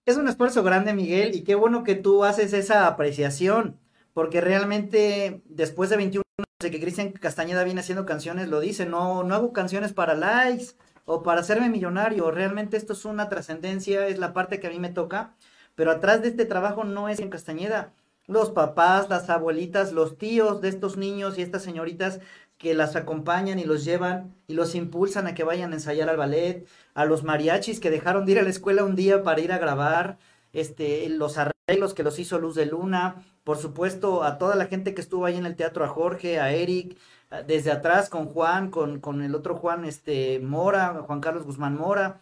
Es 0.06 0.16
un 0.18 0.28
esfuerzo 0.28 0.64
grande, 0.64 0.94
Miguel, 0.94 1.36
y 1.36 1.42
qué 1.44 1.56
bueno 1.56 1.84
que 1.84 1.96
tú 1.96 2.24
haces 2.24 2.54
esa 2.54 2.88
apreciación, 2.88 3.78
porque 4.18 4.42
realmente 4.42 5.44
después 5.46 5.92
de 5.92 5.98
21 5.98 6.24
años 6.40 6.48
de 6.60 6.72
que 6.72 6.82
Cristian 6.82 7.12
Castañeda 7.12 7.64
viene 7.64 7.82
haciendo 7.82 8.08
canciones, 8.08 8.48
lo 8.48 8.60
dice, 8.60 8.88
no, 8.88 9.22
no 9.22 9.36
hago 9.36 9.54
canciones 9.54 9.94
para 9.94 10.16
likes 10.16 10.74
o 11.06 11.22
para 11.22 11.42
hacerme 11.42 11.70
millonario, 11.70 12.32
realmente 12.32 12.78
esto 12.78 12.94
es 12.94 13.06
una 13.06 13.30
trascendencia, 13.30 14.08
es 14.08 14.18
la 14.18 14.34
parte 14.34 14.60
que 14.60 14.66
a 14.66 14.70
mí 14.72 14.80
me 14.80 14.90
toca, 14.90 15.36
pero 15.76 15.92
atrás 15.92 16.24
de 16.24 16.30
este 16.30 16.46
trabajo 16.46 16.84
no 16.84 17.10
es 17.10 17.20
en 17.20 17.30
Castañeda, 17.30 17.94
los 18.26 18.50
papás, 18.50 19.08
las 19.08 19.30
abuelitas, 19.30 19.92
los 19.92 20.18
tíos 20.18 20.62
de 20.62 20.70
estos 20.70 20.98
niños 20.98 21.38
y 21.38 21.44
estas 21.44 21.62
señoritas 21.62 22.20
que 22.58 22.74
las 22.74 22.96
acompañan 22.96 23.60
y 23.60 23.66
los 23.66 23.86
llevan 23.86 24.34
y 24.48 24.56
los 24.56 24.74
impulsan 24.74 25.28
a 25.28 25.36
que 25.36 25.44
vayan 25.44 25.74
a 25.74 25.76
ensayar 25.76 26.10
al 26.10 26.18
ballet, 26.18 26.66
a 26.96 27.06
los 27.06 27.22
mariachis 27.22 27.80
que 27.80 27.92
dejaron 27.92 28.26
de 28.26 28.32
ir 28.32 28.40
a 28.40 28.42
la 28.42 28.50
escuela 28.50 28.84
un 28.84 28.96
día 28.96 29.22
para 29.22 29.42
ir 29.42 29.52
a 29.52 29.60
grabar, 29.60 30.18
este, 30.54 31.08
los 31.10 31.38
arreglos 31.38 31.57
que 31.68 32.04
los 32.04 32.18
hizo 32.18 32.40
Luz 32.40 32.56
de 32.56 32.66
Luna, 32.66 33.26
por 33.44 33.58
supuesto 33.58 34.24
a 34.24 34.38
toda 34.38 34.56
la 34.56 34.68
gente 34.68 34.94
que 34.94 35.02
estuvo 35.02 35.26
ahí 35.26 35.36
en 35.36 35.46
el 35.46 35.58
teatro, 35.58 35.84
a 35.84 35.90
Jorge, 35.90 36.40
a 36.40 36.54
Eric, 36.54 36.98
desde 37.46 37.72
atrás 37.72 38.10
con 38.10 38.28
Juan, 38.28 38.72
con, 38.72 39.02
con 39.02 39.22
el 39.22 39.36
otro 39.36 39.56
Juan, 39.58 39.84
este, 39.84 40.40
Mora, 40.40 41.04
Juan 41.06 41.20
Carlos 41.20 41.44
Guzmán 41.44 41.76
Mora, 41.76 42.22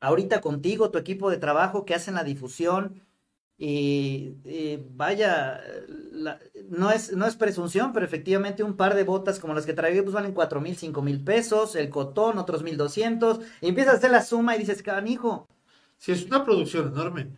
ahorita 0.00 0.40
contigo, 0.40 0.90
tu 0.90 0.98
equipo 0.98 1.30
de 1.30 1.36
trabajo 1.36 1.84
que 1.84 1.94
hacen 1.94 2.16
la 2.16 2.24
difusión, 2.24 3.00
y, 3.56 4.34
vaya, 4.90 5.60
no, 6.68 6.90
es, 6.90 7.12
no 7.12 7.26
es 7.26 7.36
presunción, 7.36 7.92
pero 7.92 8.06
efectivamente 8.06 8.64
un 8.64 8.76
par 8.76 8.96
de 8.96 9.04
botas 9.04 9.38
como 9.38 9.54
las 9.54 9.66
que 9.66 9.72
traigo 9.72 10.02
pues 10.02 10.14
valen 10.14 10.32
cuatro 10.32 10.60
mil, 10.60 10.76
cinco 10.76 11.00
mil 11.02 11.22
pesos, 11.22 11.76
el 11.76 11.90
cotón 11.90 12.38
otros 12.38 12.64
mil 12.64 12.76
doscientos, 12.76 13.40
y 13.60 13.68
empiezas 13.68 13.94
a 13.94 13.96
hacer 13.98 14.10
la 14.10 14.22
suma 14.22 14.56
y 14.56 14.60
dices, 14.60 14.82
canijo, 14.82 15.46
Sí, 15.98 16.12
es 16.12 16.26
una 16.26 16.44
producción 16.44 16.88
enorme. 16.88 17.32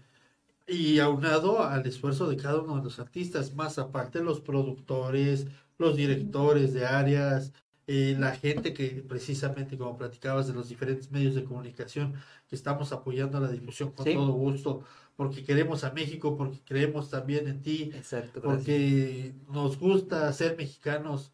Y 0.72 1.00
aunado 1.00 1.62
al 1.64 1.84
esfuerzo 1.86 2.28
de 2.28 2.36
cada 2.36 2.60
uno 2.60 2.76
de 2.76 2.84
los 2.84 2.98
artistas, 3.00 3.54
más 3.54 3.78
aparte 3.78 4.20
los 4.20 4.40
productores, 4.40 5.46
los 5.78 5.96
directores 5.96 6.72
de 6.72 6.86
áreas, 6.86 7.52
eh, 7.88 8.14
la 8.18 8.36
gente 8.36 8.72
que 8.72 9.04
precisamente, 9.08 9.76
como 9.76 9.98
platicabas, 9.98 10.46
de 10.46 10.52
los 10.54 10.68
diferentes 10.68 11.10
medios 11.10 11.34
de 11.34 11.42
comunicación, 11.42 12.14
que 12.48 12.54
estamos 12.54 12.92
apoyando 12.92 13.40
la 13.40 13.48
difusión 13.50 13.90
con 13.90 14.04
Sí. 14.06 14.14
todo 14.14 14.30
gusto, 14.32 14.84
porque 15.16 15.42
queremos 15.42 15.82
a 15.82 15.90
México, 15.92 16.36
porque 16.36 16.60
creemos 16.64 17.10
también 17.10 17.48
en 17.48 17.62
ti, 17.62 17.90
exacto, 17.94 18.40
porque 18.40 19.34
nos 19.52 19.76
gusta 19.78 20.32
ser 20.32 20.56
mexicanos. 20.56 21.32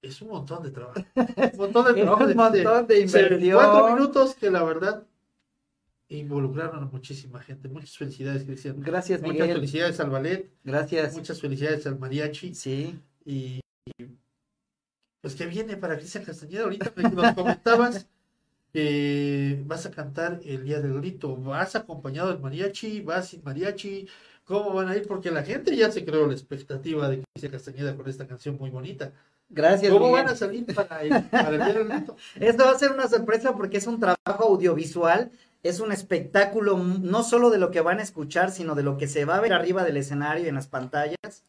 Es 0.00 0.22
un 0.22 0.28
montón 0.28 0.62
de 0.62 0.70
trabajo. 0.70 1.00
Un 1.16 1.58
montón 1.58 1.84
de 1.86 1.90
Es 2.00 2.04
trabajo. 2.06 2.24
un 2.24 2.36
montón 2.36 2.86
de 2.86 3.08
se- 3.08 3.20
inversión. 3.22 3.54
Cuatro 3.54 3.94
minutos 3.96 4.34
que 4.36 4.48
la 4.48 4.62
verdad 4.62 5.02
involucraron 6.08 6.82
a 6.82 6.86
muchísima 6.86 7.40
gente. 7.40 7.68
Muchas 7.68 7.96
felicidades, 7.96 8.44
Cristian. 8.44 8.80
Gracias, 8.80 9.20
Muchas 9.20 9.34
Miguel. 9.34 9.52
felicidades 9.56 10.00
al 10.00 10.10
ballet, 10.10 10.50
Gracias. 10.64 11.14
muchas 11.14 11.40
felicidades 11.40 11.86
al 11.86 11.98
mariachi. 11.98 12.54
Sí, 12.54 12.98
Y 13.24 13.60
pues 15.20 15.34
que 15.34 15.46
viene 15.46 15.76
para 15.76 15.96
Cristian 15.98 16.24
Castañeda. 16.24 16.62
Ahorita 16.64 16.92
me- 16.96 17.02
nos 17.10 17.34
comentabas 17.34 18.06
que 18.72 19.62
vas 19.66 19.86
a 19.86 19.90
cantar 19.90 20.40
el 20.44 20.64
día 20.64 20.80
del 20.80 20.94
grito. 20.94 21.36
¿Vas 21.36 21.74
acompañado 21.76 22.28
del 22.28 22.38
mariachi? 22.40 23.00
¿Vas 23.00 23.28
sin 23.28 23.42
mariachi? 23.44 24.06
¿Cómo 24.44 24.72
van 24.72 24.88
a 24.88 24.96
ir? 24.96 25.06
Porque 25.06 25.30
la 25.30 25.42
gente 25.42 25.76
ya 25.76 25.90
se 25.90 26.04
creó 26.04 26.26
la 26.26 26.32
expectativa 26.32 27.08
de 27.08 27.22
Cristian 27.34 27.52
Castañeda 27.52 27.96
con 27.96 28.08
esta 28.08 28.26
canción 28.26 28.56
muy 28.56 28.70
bonita. 28.70 29.12
gracias. 29.50 29.92
¿Cómo 29.92 30.06
Miguel. 30.08 30.24
van 30.24 30.32
a 30.32 30.36
salir 30.36 30.64
para 30.74 31.02
el, 31.02 31.24
para 31.24 31.48
el 31.50 31.56
día 31.56 31.74
del 31.74 31.88
grito? 31.88 32.16
Esto 32.36 32.64
va 32.64 32.70
a 32.72 32.78
ser 32.78 32.92
una 32.92 33.08
sorpresa 33.08 33.54
porque 33.54 33.78
es 33.78 33.86
un 33.86 33.98
trabajo 34.00 34.44
audiovisual, 34.44 35.30
es 35.62 35.80
un 35.80 35.92
espectáculo 35.92 36.78
no 36.78 37.22
solo 37.22 37.50
de 37.50 37.58
lo 37.58 37.70
que 37.70 37.80
van 37.80 37.98
a 37.98 38.02
escuchar, 38.02 38.50
sino 38.50 38.74
de 38.74 38.82
lo 38.82 38.96
que 38.96 39.08
se 39.08 39.24
va 39.24 39.36
a 39.36 39.40
ver 39.40 39.52
arriba 39.52 39.84
del 39.84 39.96
escenario 39.96 40.44
y 40.44 40.48
en 40.48 40.54
las 40.54 40.68
pantallas. 40.68 41.44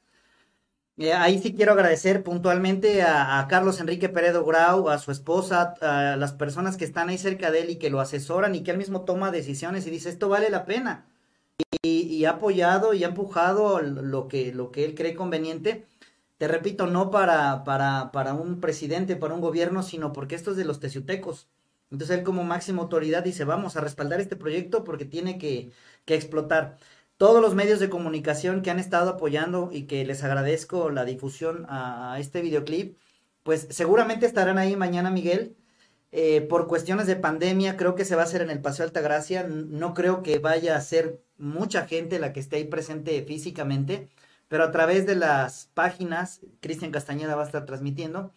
Eh, 0.97 1.13
ahí 1.13 1.39
sí 1.39 1.53
quiero 1.55 1.71
agradecer 1.71 2.23
puntualmente 2.23 3.03
a, 3.03 3.45
Carlos 3.49 3.79
Enrique 3.79 4.09
Peredo 4.09 4.43
Grau, 4.43 4.89
a 4.89 4.97
su 4.97 5.11
esposa, 5.11 5.75
a 5.81 6.17
las 6.17 6.33
personas 6.33 6.75
que 6.75 6.83
están 6.83 7.07
ahí 7.07 7.17
cerca 7.17 7.51
de 7.51 7.61
él 7.61 7.69
y 7.69 7.77
que 7.77 7.89
lo 7.89 8.01
asesoran 8.01 8.53
y 8.53 8.63
que 8.63 8.71
él 8.71 8.77
mismo 8.77 9.05
toma 9.05 9.31
decisiones 9.31 9.87
y 9.87 9.91
dice, 9.91 10.09
esto 10.09 10.27
vale 10.27 10.49
la 10.49 10.65
pena. 10.65 11.05
Y, 11.81 12.01
y 12.01 12.25
ha 12.25 12.31
apoyado 12.31 12.93
y 12.93 13.03
ha 13.05 13.07
empujado 13.07 13.79
lo 13.81 14.27
que, 14.27 14.53
lo 14.53 14.71
que 14.71 14.83
él 14.83 14.95
cree 14.95 15.15
conveniente. 15.15 15.85
Te 16.37 16.47
repito, 16.49 16.87
no 16.87 17.11
para, 17.11 17.63
para, 17.63 18.11
para 18.11 18.33
un 18.33 18.59
presidente, 18.59 19.15
para 19.15 19.33
un 19.33 19.41
gobierno, 19.41 19.83
sino 19.83 20.11
porque 20.11 20.35
esto 20.35 20.51
es 20.51 20.57
de 20.57 20.65
los 20.65 20.81
teciutecos. 20.81 21.47
Entonces 21.91 22.17
él 22.17 22.23
como 22.23 22.43
máxima 22.43 22.81
autoridad 22.81 23.23
dice, 23.23 23.45
vamos 23.45 23.75
a 23.75 23.81
respaldar 23.81 24.19
este 24.21 24.35
proyecto 24.35 24.83
porque 24.83 25.05
tiene 25.05 25.37
que, 25.37 25.71
que 26.05 26.15
explotar. 26.15 26.77
Todos 27.17 27.41
los 27.41 27.55
medios 27.55 27.79
de 27.79 27.89
comunicación 27.89 28.61
que 28.61 28.71
han 28.71 28.79
estado 28.79 29.09
apoyando 29.11 29.69
y 29.73 29.87
que 29.87 30.05
les 30.05 30.23
agradezco 30.23 30.89
la 30.89 31.03
difusión 31.05 31.65
a, 31.69 32.17
este 32.19 32.41
videoclip, 32.41 32.97
pues 33.43 33.67
seguramente 33.71 34.25
estarán 34.25 34.57
ahí 34.57 34.75
mañana, 34.77 35.11
Miguel. 35.11 35.57
Eh, 36.11 36.41
por 36.41 36.67
cuestiones 36.67 37.07
de 37.07 37.15
pandemia, 37.17 37.77
creo 37.77 37.95
que 37.95 38.05
se 38.05 38.15
va 38.15 38.23
a 38.23 38.25
hacer 38.25 38.41
en 38.41 38.49
el 38.49 38.61
Paseo 38.61 38.85
Altagracia. 38.85 39.43
No 39.47 39.93
creo 39.93 40.23
que 40.23 40.39
vaya 40.39 40.77
a 40.77 40.81
ser 40.81 41.21
mucha 41.37 41.87
gente 41.87 42.19
la 42.19 42.33
que 42.33 42.39
esté 42.39 42.57
ahí 42.57 42.65
presente 42.65 43.21
físicamente, 43.23 44.09
pero 44.47 44.63
a 44.63 44.71
través 44.71 45.05
de 45.05 45.15
las 45.15 45.69
páginas, 45.73 46.41
Cristian 46.61 46.91
Castañeda 46.91 47.35
va 47.35 47.43
a 47.43 47.45
estar 47.45 47.65
transmitiendo, 47.65 48.33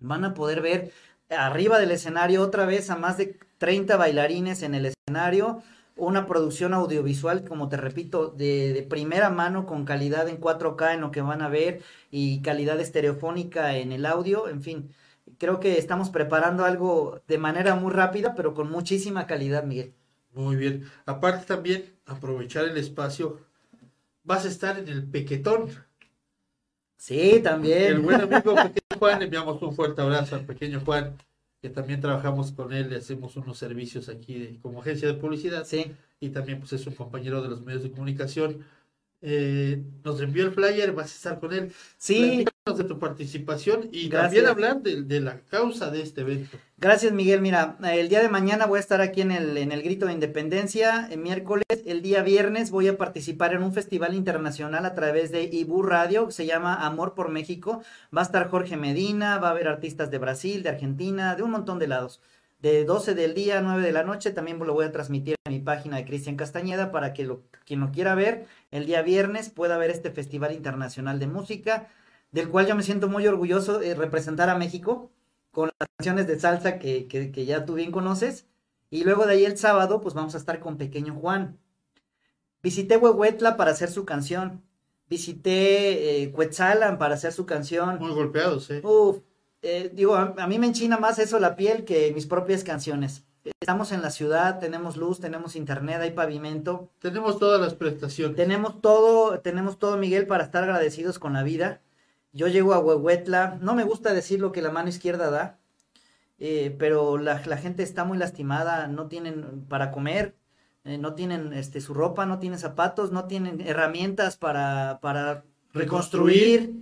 van 0.00 0.24
a 0.24 0.34
poder 0.34 0.60
ver 0.62 0.92
arriba 1.30 1.78
del 1.78 1.90
escenario 1.90 2.42
otra 2.42 2.66
vez 2.66 2.90
a 2.90 2.96
más 2.96 3.16
de 3.18 3.38
30 3.58 3.96
bailarines 3.96 4.62
en 4.62 4.74
el 4.74 4.86
escenario, 4.86 5.62
una 5.96 6.26
producción 6.26 6.72
audiovisual, 6.74 7.44
como 7.44 7.68
te 7.68 7.76
repito, 7.76 8.28
de, 8.28 8.72
de 8.72 8.82
primera 8.82 9.30
mano 9.30 9.66
con 9.66 9.84
calidad 9.84 10.28
en 10.28 10.40
4K 10.40 10.94
en 10.94 11.00
lo 11.02 11.10
que 11.10 11.20
van 11.20 11.42
a 11.42 11.48
ver 11.48 11.82
y 12.10 12.40
calidad 12.42 12.80
estereofónica 12.80 13.76
en 13.76 13.92
el 13.92 14.06
audio, 14.06 14.48
en 14.48 14.62
fin. 14.62 14.90
Creo 15.38 15.60
que 15.60 15.78
estamos 15.78 16.10
preparando 16.10 16.64
algo 16.64 17.20
de 17.28 17.38
manera 17.38 17.74
muy 17.74 17.92
rápida, 17.92 18.34
pero 18.34 18.54
con 18.54 18.70
muchísima 18.70 19.26
calidad, 19.26 19.64
Miguel. 19.64 19.94
Muy 20.32 20.56
bien. 20.56 20.84
Aparte 21.06 21.46
también, 21.46 21.84
aprovechar 22.06 22.64
el 22.64 22.76
espacio. 22.76 23.40
Vas 24.22 24.44
a 24.44 24.48
estar 24.48 24.78
en 24.78 24.88
el 24.88 25.04
Pequetón. 25.04 25.68
Sí, 27.00 27.40
también. 27.42 27.82
El 27.94 28.00
buen 28.00 28.20
amigo 28.20 28.54
Pequeño 28.54 28.98
Juan, 28.98 29.18
le 29.20 29.24
enviamos 29.24 29.62
un 29.62 29.74
fuerte 29.74 30.02
abrazo 30.02 30.36
al 30.36 30.44
Pequeño 30.44 30.80
Juan, 30.80 31.16
que 31.62 31.70
también 31.70 32.02
trabajamos 32.02 32.52
con 32.52 32.74
él, 32.74 32.90
le 32.90 32.96
hacemos 32.96 33.36
unos 33.36 33.56
servicios 33.56 34.10
aquí 34.10 34.38
de- 34.38 34.58
como 34.60 34.82
agencia 34.82 35.08
de 35.08 35.14
publicidad. 35.14 35.64
Sí. 35.64 35.92
Y 36.20 36.28
también 36.28 36.58
pues 36.58 36.74
es 36.74 36.86
un 36.86 36.94
compañero 36.94 37.40
de 37.40 37.48
los 37.48 37.62
medios 37.62 37.82
de 37.82 37.90
comunicación. 37.90 38.66
Eh, 39.22 39.82
nos 40.02 40.20
envió 40.22 40.44
el 40.46 40.52
flyer, 40.52 40.92
vas 40.92 41.12
a 41.12 41.14
estar 41.14 41.40
con 41.40 41.52
él. 41.52 41.72
Sí, 41.98 42.44
Platícanos 42.64 42.78
de 42.78 42.84
tu 42.84 42.98
participación 42.98 43.88
y 43.92 44.08
Gracias. 44.08 44.22
también 44.44 44.46
hablar 44.46 44.82
de, 44.82 45.02
de 45.02 45.20
la 45.20 45.40
causa 45.50 45.90
de 45.90 46.00
este 46.02 46.22
evento. 46.22 46.56
Gracias, 46.78 47.12
Miguel. 47.12 47.42
Mira, 47.42 47.76
el 47.92 48.08
día 48.08 48.22
de 48.22 48.30
mañana 48.30 48.64
voy 48.64 48.78
a 48.78 48.80
estar 48.80 49.02
aquí 49.02 49.20
en 49.20 49.30
el, 49.30 49.58
en 49.58 49.72
el 49.72 49.82
Grito 49.82 50.06
de 50.06 50.14
Independencia. 50.14 51.06
El 51.10 51.18
miércoles, 51.18 51.64
el 51.84 52.00
día 52.00 52.22
viernes, 52.22 52.70
voy 52.70 52.88
a 52.88 52.96
participar 52.96 53.52
en 53.52 53.62
un 53.62 53.74
festival 53.74 54.14
internacional 54.14 54.86
a 54.86 54.94
través 54.94 55.30
de 55.30 55.42
Ibu 55.44 55.82
Radio, 55.82 56.26
que 56.26 56.32
se 56.32 56.46
llama 56.46 56.86
Amor 56.86 57.12
por 57.14 57.28
México. 57.28 57.82
Va 58.16 58.22
a 58.22 58.24
estar 58.24 58.48
Jorge 58.48 58.78
Medina, 58.78 59.38
va 59.38 59.48
a 59.48 59.50
haber 59.50 59.68
artistas 59.68 60.10
de 60.10 60.16
Brasil, 60.18 60.62
de 60.62 60.70
Argentina, 60.70 61.34
de 61.36 61.42
un 61.42 61.50
montón 61.50 61.78
de 61.78 61.88
lados. 61.88 62.22
De 62.62 62.84
12 62.84 63.14
del 63.14 63.34
día 63.34 63.58
a 63.58 63.62
9 63.62 63.82
de 63.82 63.92
la 63.92 64.02
noche, 64.02 64.30
también 64.30 64.58
lo 64.58 64.72
voy 64.72 64.86
a 64.86 64.92
transmitir 64.92 65.34
mi 65.50 65.60
página 65.60 65.96
de 65.96 66.04
Cristian 66.04 66.36
Castañeda 66.36 66.90
para 66.90 67.12
que 67.12 67.24
lo, 67.24 67.42
quien 67.66 67.80
lo 67.80 67.90
quiera 67.90 68.14
ver, 68.14 68.46
el 68.70 68.86
día 68.86 69.02
viernes 69.02 69.50
pueda 69.50 69.76
ver 69.76 69.90
este 69.90 70.10
Festival 70.10 70.52
Internacional 70.52 71.18
de 71.18 71.26
Música, 71.26 71.88
del 72.32 72.48
cual 72.48 72.66
yo 72.66 72.76
me 72.76 72.82
siento 72.82 73.08
muy 73.08 73.26
orgulloso 73.26 73.78
de 73.78 73.94
representar 73.94 74.48
a 74.48 74.56
México 74.56 75.10
con 75.50 75.70
las 75.78 75.88
canciones 75.96 76.26
de 76.26 76.38
salsa 76.38 76.78
que, 76.78 77.08
que, 77.08 77.32
que 77.32 77.44
ya 77.44 77.64
tú 77.64 77.74
bien 77.74 77.90
conoces. 77.90 78.46
Y 78.88 79.04
luego 79.04 79.26
de 79.26 79.34
ahí 79.34 79.44
el 79.44 79.58
sábado, 79.58 80.00
pues 80.00 80.14
vamos 80.14 80.34
a 80.34 80.38
estar 80.38 80.60
con 80.60 80.76
Pequeño 80.76 81.14
Juan. 81.14 81.58
Visité 82.62 82.96
Huehuetla 82.96 83.56
para 83.56 83.72
hacer 83.72 83.90
su 83.90 84.04
canción. 84.04 84.62
Visité 85.08 86.22
eh, 86.22 86.30
Cuetzalan 86.30 86.98
para 86.98 87.14
hacer 87.14 87.32
su 87.32 87.46
canción. 87.46 87.98
Muy 87.98 88.12
golpeados, 88.12 88.70
¿eh? 88.70 88.80
Uf, 88.84 89.18
eh, 89.62 89.90
digo, 89.92 90.14
a, 90.14 90.34
a 90.38 90.46
mí 90.46 90.58
me 90.58 90.66
enchina 90.66 90.98
más 90.98 91.18
eso 91.18 91.38
la 91.40 91.56
piel 91.56 91.84
que 91.84 92.12
mis 92.12 92.26
propias 92.26 92.62
canciones. 92.62 93.24
Estamos 93.62 93.92
en 93.92 94.00
la 94.00 94.08
ciudad, 94.08 94.58
tenemos 94.58 94.96
luz, 94.96 95.20
tenemos 95.20 95.54
internet, 95.54 96.00
hay 96.00 96.12
pavimento. 96.12 96.88
Tenemos 96.98 97.38
todas 97.38 97.60
las 97.60 97.74
prestaciones. 97.74 98.34
Tenemos 98.34 98.80
todo, 98.80 99.38
tenemos 99.40 99.78
todo, 99.78 99.98
Miguel, 99.98 100.26
para 100.26 100.44
estar 100.44 100.62
agradecidos 100.64 101.18
con 101.18 101.34
la 101.34 101.42
vida. 101.42 101.82
Yo 102.32 102.48
llego 102.48 102.72
a 102.72 102.78
Huehuetla, 102.78 103.58
no 103.60 103.74
me 103.74 103.84
gusta 103.84 104.14
decir 104.14 104.40
lo 104.40 104.50
que 104.50 104.62
la 104.62 104.70
mano 104.70 104.88
izquierda 104.88 105.30
da, 105.30 105.58
eh, 106.38 106.74
pero 106.78 107.18
la, 107.18 107.42
la 107.44 107.58
gente 107.58 107.82
está 107.82 108.04
muy 108.04 108.16
lastimada, 108.16 108.88
no 108.88 109.08
tienen 109.08 109.66
para 109.68 109.90
comer, 109.90 110.34
eh, 110.84 110.96
no 110.96 111.12
tienen 111.12 111.52
este, 111.52 111.82
su 111.82 111.92
ropa, 111.92 112.24
no 112.24 112.38
tienen 112.38 112.58
zapatos, 112.58 113.12
no 113.12 113.26
tienen 113.26 113.60
herramientas 113.60 114.38
para, 114.38 115.00
para 115.02 115.44
reconstruir. 115.74 116.72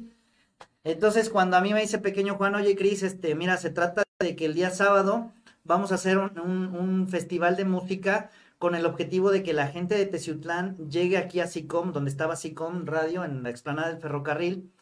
Entonces, 0.85 1.29
cuando 1.29 1.57
a 1.57 1.61
mí 1.61 1.75
me 1.75 1.81
dice 1.81 1.99
pequeño 1.99 2.37
Juan, 2.37 2.55
oye, 2.55 2.77
Cris, 2.77 3.03
este, 3.03 3.35
mira, 3.35 3.57
se 3.57 3.71
trata 3.71 4.05
de 4.21 4.37
que 4.37 4.45
el 4.45 4.55
día 4.55 4.71
sábado 4.71 5.33
vamos 5.69 5.93
a 5.93 5.97
hacer 5.97 6.19
un, 6.19 6.39
un- 6.75 7.09
festival 7.09 7.57
de 7.57 7.65
música 7.65 8.31
con 8.59 8.75
el 8.75 8.87
objetivo 8.87 9.31
de 9.31 9.43
que 9.45 9.53
la 9.53 9.69
gente 9.69 9.95
de 9.97 10.07
Teciutlán 10.07 10.77
llegue 10.91 11.17
aquí 11.19 11.41
a 11.41 11.47
SICOM, 11.47 11.93
donde 11.93 12.11
estaba 12.11 12.35
SICOM 12.37 12.87
Radio, 12.87 13.25
en 13.25 13.43
la 13.45 13.51
explanada 13.51 13.89
del 13.89 14.01
ferrocarril, 14.01 14.73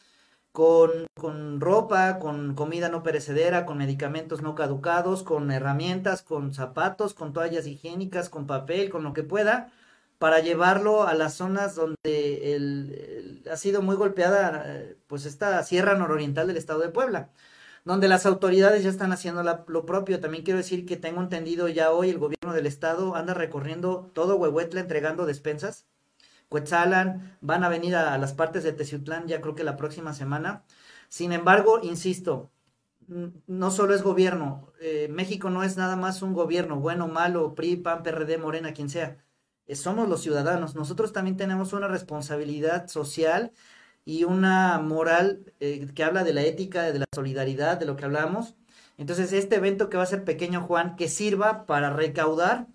con, 0.51 0.89
con 1.15 1.61
ropa, 1.61 2.17
con 2.19 2.55
comida 2.55 2.89
no 2.89 3.03
perecedera, 3.03 3.65
con 3.65 3.77
medicamentos 3.77 4.41
no 4.41 4.55
caducados, 4.55 5.21
con 5.23 5.51
herramientas, 5.51 6.23
con 6.23 6.53
zapatos, 6.53 7.13
con 7.13 7.33
toallas 7.33 7.67
higiénicas, 7.67 8.29
con 8.29 8.47
papel, 8.47 8.89
con 8.89 9.03
lo 9.03 9.13
que 9.13 9.23
pueda, 9.23 9.71
para 10.17 10.39
llevarlo 10.39 11.07
a 11.07 11.13
las 11.13 11.35
zonas 11.35 11.75
donde 11.75 12.55
el- 12.55 13.43
ha 13.51 13.57
sido 13.57 13.81
muy 13.83 13.95
golpeada, 13.95 14.63
eh, 14.65 14.97
pues 15.07 15.25
esta 15.25 15.61
sierra 15.63 15.93
nororiental 15.95 16.47
del 16.47 16.57
estado 16.57 16.79
de 16.79 16.89
Puebla 16.89 17.29
donde 17.87 18.09
las 18.09 18.25
autoridades 18.25 18.83
ya 18.83 18.89
están 18.89 19.13
haciendo 19.13 19.43
lo 19.43 19.85
propio. 19.85 20.19
También 20.19 20.43
quiero 20.43 20.57
decir 20.57 20.85
que 20.85 20.97
tengo 20.97 21.21
entendido 21.21 21.69
ya 21.69 21.91
hoy 21.91 22.09
el 22.09 22.19
gobierno 22.19 22.53
del 22.53 22.65
estado 22.65 23.15
anda 23.15 23.33
recorriendo 23.33 24.11
todo 24.13 24.35
Huehuetla 24.35 24.81
entregando 24.81 25.25
despensas. 25.25 25.85
Cuetzalan, 26.49 27.37
van 27.39 27.63
a 27.63 27.69
venir 27.69 27.95
a, 27.95 28.17
las 28.17 28.33
partes 28.33 28.65
de 28.65 28.73
Teciutlán 28.73 29.27
ya 29.27 29.39
creo 29.39 29.55
que 29.55 29.63
la 29.63 29.77
próxima 29.77 30.13
semana. 30.13 30.65
Sin 31.07 31.31
embargo, 31.31 31.79
insisto, 31.81 32.51
no 33.47 33.71
solo 33.71 33.95
es 33.95 34.03
gobierno, 34.03 34.73
eh, 34.81 35.07
México 35.09 35.49
no 35.49 35.63
es 35.63 35.77
nada 35.77 35.95
más 35.95 36.21
un 36.21 36.33
gobierno, 36.33 36.81
bueno, 36.81 37.07
malo, 37.07 37.55
PRI, 37.55 37.77
PAN, 37.77 38.03
PRD, 38.03 38.37
Morena, 38.37 38.73
quien 38.73 38.89
sea. 38.89 39.23
Eh, 39.65 39.75
somos 39.75 40.09
los 40.09 40.21
ciudadanos. 40.21 40.75
Nosotros 40.75 41.13
también 41.13 41.37
tenemos 41.37 41.71
una 41.71 41.87
responsabilidad 41.87 42.87
social 42.87 43.53
y 44.07 44.23
una 44.23 44.79
moral 44.79 45.53
eh, 45.59 45.85
que 45.93 46.01
habla 46.01 46.23
de 46.23 46.33
la 46.33 46.41
ética, 46.41 46.93
de 46.93 46.99
la 46.99 47.05
solidaridad, 47.13 47.77
de 47.77 47.85
lo 47.85 47.97
que 47.97 48.05
hablamos. 48.05 48.55
Entonces, 48.97 49.33
este 49.33 49.57
evento 49.57 49.89
que 49.89 49.97
va 49.97 50.03
a 50.03 50.05
ser 50.05 50.23
Pequeño 50.23 50.61
Juan, 50.61 50.95
que 50.95 51.09
sirva 51.09 51.65
para 51.65 51.89
recaudar 51.89 52.67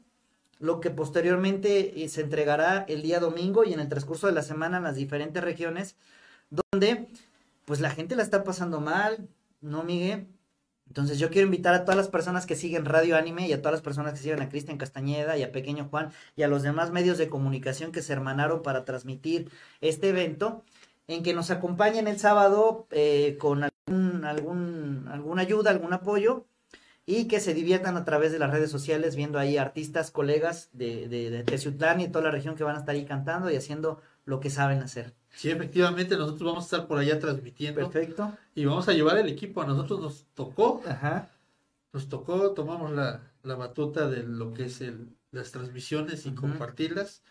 lo 0.58 0.80
que 0.80 0.90
posteriormente 0.90 2.04
eh, 2.04 2.08
se 2.10 2.20
entregará 2.20 2.84
el 2.86 3.00
día 3.00 3.18
domingo 3.18 3.64
y 3.64 3.72
en 3.72 3.80
el 3.80 3.88
transcurso 3.88 4.26
de 4.26 4.34
la 4.34 4.42
semana 4.42 4.76
en 4.76 4.82
las 4.82 4.94
diferentes 4.94 5.42
regiones, 5.42 5.96
donde 6.50 7.08
pues 7.64 7.80
la 7.80 7.88
gente 7.88 8.14
la 8.14 8.24
está 8.24 8.44
pasando 8.44 8.82
mal, 8.82 9.26
¿no, 9.62 9.84
Miguel? 9.84 10.28
Entonces 10.86 11.18
yo 11.18 11.30
quiero 11.30 11.46
invitar 11.46 11.72
a 11.72 11.84
todas 11.84 11.96
las 11.96 12.08
personas 12.08 12.44
que 12.44 12.56
siguen 12.56 12.84
Radio 12.84 13.16
Anime 13.16 13.48
y 13.48 13.54
a 13.54 13.62
todas 13.62 13.72
las 13.72 13.80
personas 13.80 14.12
que 14.12 14.18
siguen 14.18 14.42
a 14.42 14.50
Cristian 14.50 14.76
Castañeda 14.76 15.38
y 15.38 15.42
a 15.42 15.50
Pequeño 15.50 15.88
Juan 15.88 16.12
y 16.36 16.42
a 16.42 16.48
los 16.48 16.62
demás 16.62 16.90
medios 16.90 17.16
de 17.16 17.30
comunicación 17.30 17.90
que 17.90 18.02
se 18.02 18.12
hermanaron 18.12 18.62
para 18.62 18.84
transmitir 18.84 19.50
este 19.80 20.10
evento, 20.10 20.62
en 21.12 21.22
que 21.22 21.35
nos 21.35 21.51
acompañen 21.51 22.09
el 22.09 22.18
sábado 22.18 22.87
eh, 22.90 23.37
con 23.38 23.64
algún, 23.64 24.25
algún, 24.25 25.09
alguna 25.11 25.42
ayuda, 25.42 25.70
algún 25.70 25.92
apoyo 25.92 26.46
y 27.05 27.27
que 27.27 27.40
se 27.40 27.55
diviertan 27.55 27.96
a 27.96 28.05
través 28.05 28.31
de 28.33 28.38
las 28.38 28.51
redes 28.51 28.70
sociales 28.70 29.16
viendo 29.16 29.38
ahí 29.38 29.57
artistas, 29.57 30.11
colegas 30.11 30.68
de, 30.72 31.09
de, 31.09 31.31
de 31.31 31.42
Teciutlán 31.44 32.01
y 32.01 32.09
toda 32.09 32.25
la 32.25 32.31
región 32.31 32.55
que 32.55 32.64
van 32.64 32.77
a 32.77 32.81
estar 32.81 32.94
ahí 32.94 33.05
cantando 33.05 33.51
y 33.51 33.57
haciendo 33.57 34.01
lo 34.25 34.38
que 34.38 34.51
saben 34.51 34.81
hacer. 34.83 35.12
Sí, 35.35 35.51
efectivamente, 35.51 36.16
nosotros 36.16 36.42
vamos 36.48 36.64
a 36.64 36.66
estar 36.66 36.87
por 36.87 36.98
allá 36.98 37.18
transmitiendo 37.18 37.81
Perfecto. 37.81 38.33
y 38.55 38.64
vamos 38.66 38.88
a 38.88 38.92
llevar 38.92 39.18
el 39.18 39.29
equipo. 39.29 39.62
A 39.62 39.66
nosotros 39.66 40.01
nos 40.01 40.25
tocó, 40.35 40.83
Ajá. 40.87 41.29
nos 41.92 42.09
tocó, 42.09 42.53
tomamos 42.53 42.92
la, 42.92 43.20
la 43.42 43.55
batuta 43.57 44.09
de 44.09 44.22
lo 44.22 44.55
que 44.55 44.66
es 44.66 44.81
el, 44.81 45.09
las 45.33 45.51
transmisiones 45.51 46.27
y 46.27 46.35
compartirlas. 46.35 47.22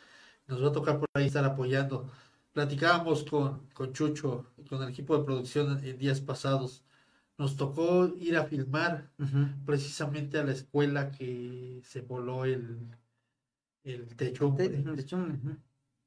Nos 0.48 0.62
va 0.62 0.70
a 0.70 0.72
tocar 0.74 1.00
por 1.00 1.08
ahí 1.14 1.28
estar 1.28 1.46
apoyando. 1.46 2.10
Platicábamos 2.54 3.24
con, 3.24 3.68
con 3.74 3.94
Chucho 3.94 4.46
y 4.58 4.66
con 4.66 4.84
el 4.84 4.90
equipo 4.90 5.18
de 5.18 5.24
producción 5.24 5.84
en 5.86 5.98
días 5.98 6.20
pasados. 6.20 6.84
Nos 7.38 7.56
tocó 7.56 8.08
ir 8.20 8.38
a 8.38 8.46
filmar 8.46 9.10
precisamente 9.66 10.38
a 10.38 10.44
la 10.44 10.52
escuela 10.52 11.12
que 11.12 11.82
se 11.84 12.02
voló 12.02 12.46
el, 12.46 12.88
el 13.84 14.04
ujú. 14.04 15.58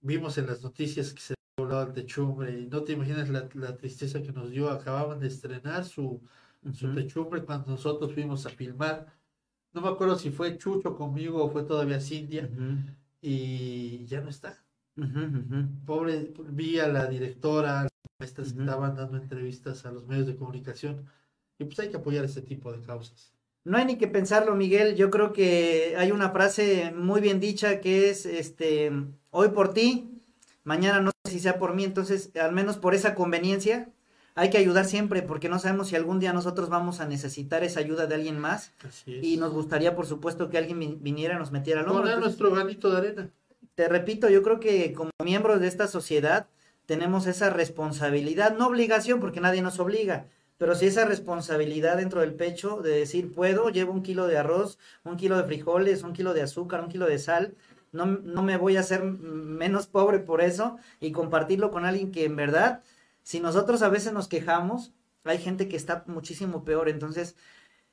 Vimos 0.00 0.37
en 0.38 0.46
las 0.46 0.62
noticias 0.62 1.14
que 1.14 1.20
se 1.20 1.35
voló 1.57 1.83
el 1.83 1.92
techumbre 1.94 2.61
y 2.61 2.66
no 2.66 2.85
te 2.85 2.92
imaginas 2.92 3.30
la, 3.30 3.48
la 3.54 3.76
tristeza 3.76 4.22
que 4.22 4.33
nos 4.33 4.50
dio. 4.50 4.70
Acababan 4.70 5.18
de 5.20 5.28
estrenar 5.28 5.85
su, 5.85 6.20
su 6.72 6.92
techumbre 6.94 7.44
cuando 7.44 7.70
nosotros 7.70 8.12
fuimos 8.12 8.44
a 8.46 8.50
filmar. 8.50 9.12
No 9.72 9.80
me 9.80 9.88
acuerdo 9.88 10.18
si 10.18 10.30
fue 10.30 10.59
Chucho 10.59 10.94
conmigo 10.94 11.44
o 11.44 11.50
fue 11.50 11.64
todavía 11.64 12.00
Cintia 12.00 12.50
y 13.20 14.04
ya 14.07 14.20
no 14.20 14.30
está. 14.30 14.63
Pobre, 15.87 16.33
vi 16.50 16.78
a 16.78 16.88
la 16.88 17.07
directora, 17.07 17.83
a 17.83 17.88
maestras 18.20 18.48
estaban 18.48 18.94
dando 18.96 19.16
entrevistas 19.16 19.85
a 19.87 19.90
los 19.92 20.07
medios 20.07 20.26
de 20.26 20.37
comunicación 20.37 21.04
y 21.59 21.64
pues 21.64 21.78
hay 21.80 21.88
que 21.88 21.96
apoyar 21.96 22.24
este 22.24 22.42
tipo 22.42 22.72
de 22.72 22.80
causas. 22.80 23.33
No 23.64 23.78
hay 23.78 23.87
ni 23.87 23.96
que 23.96 24.09
pensarlo, 24.09 24.54
Miguel. 24.54 24.94
Yo 24.94 25.11
creo 25.11 25.33
que 25.33 25.94
hay 25.96 26.11
una 26.12 26.30
frase 26.30 26.92
muy 26.94 27.20
bien 27.20 27.40
dicha 27.40 27.80
que 27.80 28.11
es, 28.11 28.26
este, 28.26 28.92
hoy 29.30 29.48
por 29.48 29.72
ti, 29.72 30.20
mañana 30.64 31.00
no 31.00 31.11
sé 31.24 31.33
si 31.33 31.40
sea 31.40 31.59
por 31.59 31.74
mí. 31.74 31.83
Entonces, 31.85 32.30
al 32.37 32.52
menos 32.52 32.76
por 32.76 32.94
esa 32.94 33.14
conveniencia, 33.14 33.88
hay 34.35 34.50
que 34.50 34.59
ayudar 34.59 34.85
siempre 34.85 35.22
porque 35.22 35.48
no 35.48 35.59
sabemos 35.59 35.88
si 35.88 35.96
algún 35.96 36.20
día 36.20 36.33
nosotros 36.35 36.68
vamos 36.68 37.00
a 37.00 37.07
necesitar 37.09 37.64
esa 37.64 37.80
ayuda 37.80 38.07
de 38.07 38.16
alguien 38.16 38.38
más. 38.38 38.72
Y 39.22 39.38
nos 39.38 39.52
gustaría, 39.54 39.96
por 39.96 40.04
supuesto, 40.07 40.50
que 40.50 40.59
alguien 40.59 40.78
vi- 40.78 40.98
viniera 41.00 41.37
y 41.37 41.38
nos 41.38 41.50
metiera 41.50 41.80
al 41.80 41.87
hombro. 41.88 42.02
Poner 42.02 42.18
nuestro 42.18 42.50
granito 42.50 42.90
de 42.90 42.96
arena. 42.98 43.30
Te 43.75 43.89
repito, 43.89 44.29
yo 44.29 44.43
creo 44.43 44.61
que 44.61 44.93
como 44.93 45.11
miembros 45.23 45.61
de 45.61 45.67
esta 45.67 45.89
sociedad 45.89 46.49
tenemos 46.87 47.27
esa 47.27 47.51
responsabilidad, 47.51 48.57
no 48.57 48.69
obligación, 48.69 49.21
porque 49.21 49.41
nadie 49.41 49.63
nos 49.63 49.81
obliga, 49.81 50.27
pero 50.59 50.75
sí 50.75 50.87
esa 50.87 51.05
responsabilidad 51.05 51.97
dentro 51.97 52.21
del 52.21 52.35
pecho 52.35 52.81
de 52.83 52.91
decir, 52.91 53.33
puedo, 53.33 53.71
llevo 53.71 53.93
un 53.93 54.03
kilo 54.03 54.27
de 54.27 54.39
arroz, 54.39 54.79
un 55.03 55.17
kilo 55.17 55.37
de 55.37 55.45
frijoles, 55.45 56.03
un 56.03 56.13
kilo 56.13 56.35
de 56.35 56.43
azúcar, 56.43 56.83
un 56.83 56.89
kilo 56.89 57.07
de 57.07 57.19
sal, 57.19 57.55
no, 57.93 58.07
no 58.07 58.43
me 58.43 58.57
voy 58.57 58.77
a 58.77 58.81
hacer 58.81 59.03
menos 59.03 59.87
pobre 59.87 60.19
por 60.19 60.41
eso 60.41 60.77
y 61.01 61.13
compartirlo 61.13 61.71
con 61.71 61.85
alguien 61.85 62.13
que 62.13 62.25
en 62.25 62.37
verdad, 62.37 62.83
si 63.23 63.41
nosotros 63.41 63.83
a 63.83 63.89
veces 63.89 64.13
nos 64.13 64.29
quejamos, 64.29 64.93
hay 65.25 65.39
gente 65.39 65.69
que 65.69 65.77
está 65.77 66.05
muchísimo 66.07 66.65
peor, 66.65 66.89
entonces 66.89 67.37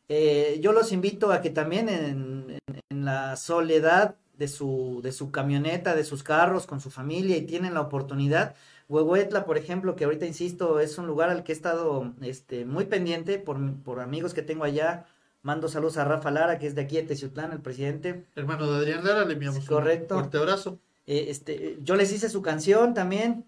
eh, 0.09 0.59
yo 0.61 0.73
los 0.73 0.91
invito 0.91 1.31
a 1.31 1.41
que 1.41 1.49
también 1.49 1.87
en 1.89 2.59
la 2.89 3.37
soledad 3.37 4.17
de 4.41 4.47
su, 4.47 5.01
de 5.03 5.11
su 5.11 5.29
camioneta, 5.29 5.95
de 5.95 6.03
sus 6.03 6.23
carros, 6.23 6.65
con 6.65 6.81
su 6.81 6.89
familia 6.89 7.37
y 7.37 7.43
tienen 7.43 7.75
la 7.75 7.81
oportunidad. 7.81 8.55
Huehuetla, 8.89 9.45
por 9.45 9.55
ejemplo, 9.55 9.95
que 9.95 10.05
ahorita 10.05 10.25
insisto, 10.25 10.79
es 10.79 10.97
un 10.97 11.05
lugar 11.05 11.29
al 11.29 11.43
que 11.43 11.51
he 11.51 11.55
estado 11.55 12.11
este, 12.21 12.65
muy 12.65 12.85
pendiente 12.85 13.37
por, 13.37 13.59
por 13.83 13.99
amigos 13.99 14.33
que 14.33 14.41
tengo 14.41 14.63
allá. 14.63 15.05
Mando 15.43 15.67
saludos 15.67 15.97
a 15.97 16.05
Rafa 16.05 16.31
Lara, 16.31 16.57
que 16.57 16.65
es 16.65 16.73
de 16.73 16.81
aquí 16.81 16.95
de 16.95 17.03
Teciutlán, 17.03 17.51
el 17.51 17.61
presidente. 17.61 18.25
Hermano 18.35 18.65
de 18.71 18.77
Adrián 18.79 19.05
Lara, 19.05 19.25
le 19.25 19.33
enviamos 19.33 19.63
Correcto. 19.63 20.15
un 20.15 20.21
fuerte 20.21 20.37
abrazo. 20.39 20.79
Eh, 21.05 21.25
este, 21.29 21.77
yo 21.83 21.95
les 21.95 22.11
hice 22.11 22.27
su 22.27 22.41
canción 22.41 22.95
también. 22.95 23.45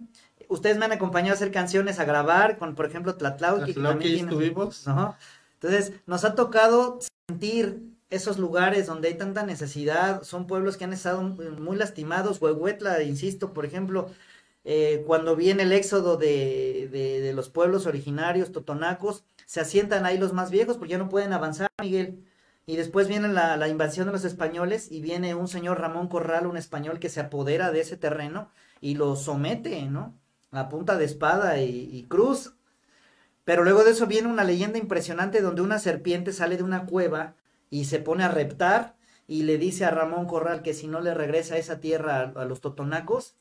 Ustedes 0.47 0.77
me 0.77 0.86
han 0.86 0.91
acompañado 0.91 1.32
a 1.32 1.38
hacer 1.38 1.51
canciones, 1.51 1.99
a 1.99 2.06
grabar, 2.06 2.60
con 2.60 2.75
por 2.75 2.86
ejemplo 2.86 3.15
Tlatlauqui. 3.15 3.73
que 3.73 3.79
Tlatlauqui 3.79 4.19
estuvimos. 4.19 4.86
¿no? 4.86 5.15
Entonces, 5.56 5.93
nos 6.06 6.23
ha 6.23 6.36
tocado 6.36 6.99
sentir 7.27 7.82
esos 8.13 8.38
lugares 8.38 8.86
donde 8.86 9.08
hay 9.08 9.15
tanta 9.15 9.43
necesidad, 9.43 10.21
son 10.23 10.45
pueblos 10.45 10.78
que 10.78 10.84
han 10.84 10.93
estado 10.93 11.21
muy 11.23 11.76
lastimados, 11.76 12.39
Huehuetla, 12.39 13.02
insisto, 13.02 13.54
por 13.54 13.65
ejemplo, 13.65 14.10
eh, 14.65 15.04
cuando 15.08 15.36
viene 15.36 15.63
el 15.63 15.73
éxodo 15.73 16.17
de, 16.17 16.89
de, 16.91 17.34
los 17.34 17.49
pueblos 17.49 17.88
originarios, 17.88 18.52
totonacos, 18.52 19.23
se 19.45 19.62
asientan 19.62 20.06
ahí 20.06 20.17
los 20.17 20.32
más 20.32 20.52
viejos 20.52 20.78
porque 20.78 20.91
ya 20.91 20.97
no 20.99 21.10
pueden 21.10 21.34
avanzar, 21.34 21.69
Miguel. 21.82 22.23
Y 22.65 22.78
después 22.78 23.08
viene 23.08 23.28
la, 23.30 23.67
invasión 23.67 24.06
de 24.08 24.13
los 24.13 24.26
españoles 24.26 24.91
y 24.91 25.02
viene 25.02 25.36
un 25.36 25.47
señor 25.47 25.80
Ramón 25.82 26.08
Corral, 26.08 26.47
un 26.47 26.56
español 26.56 26.99
que 26.99 27.10
se 27.10 27.19
apodera 27.19 27.71
de 27.71 27.82
ese 27.82 27.97
terreno 27.97 28.49
y 28.80 28.95
lo 28.95 29.15
somete, 29.15 29.84
¿no? 29.88 30.13
A 30.52 30.69
punta 30.69 30.97
de 30.97 31.06
espada 31.06 31.60
y 31.60 32.06
cruz. 32.08 32.54
Pero 33.43 33.63
luego 33.63 33.84
de 33.84 33.91
eso 33.91 34.08
viene 34.08 34.30
una 34.30 34.43
leyenda 34.43 34.78
impresionante 34.78 35.41
donde 35.41 35.62
una 35.62 35.80
serpiente 35.80 36.32
sale 36.32 36.58
de 36.58 36.63
una 36.63 36.86
cueva 36.86 37.36
y 37.73 37.86
se 37.86 37.97
pone 37.97 38.23
a 38.23 38.29
reptar 38.29 38.95
y 39.25 39.43
le 39.43 39.57
dice 39.57 39.83
a 39.83 39.89
Ramón 39.89 40.27
Corral 40.27 40.62
que 40.62 40.75
si 40.75 40.86
no 40.86 41.01
le 41.01 41.15
regresa 41.15 41.57
esa 41.57 41.79
tierra 41.79 42.31
a, 42.36 42.45
los 42.45 42.62
totonacos, 42.62 43.33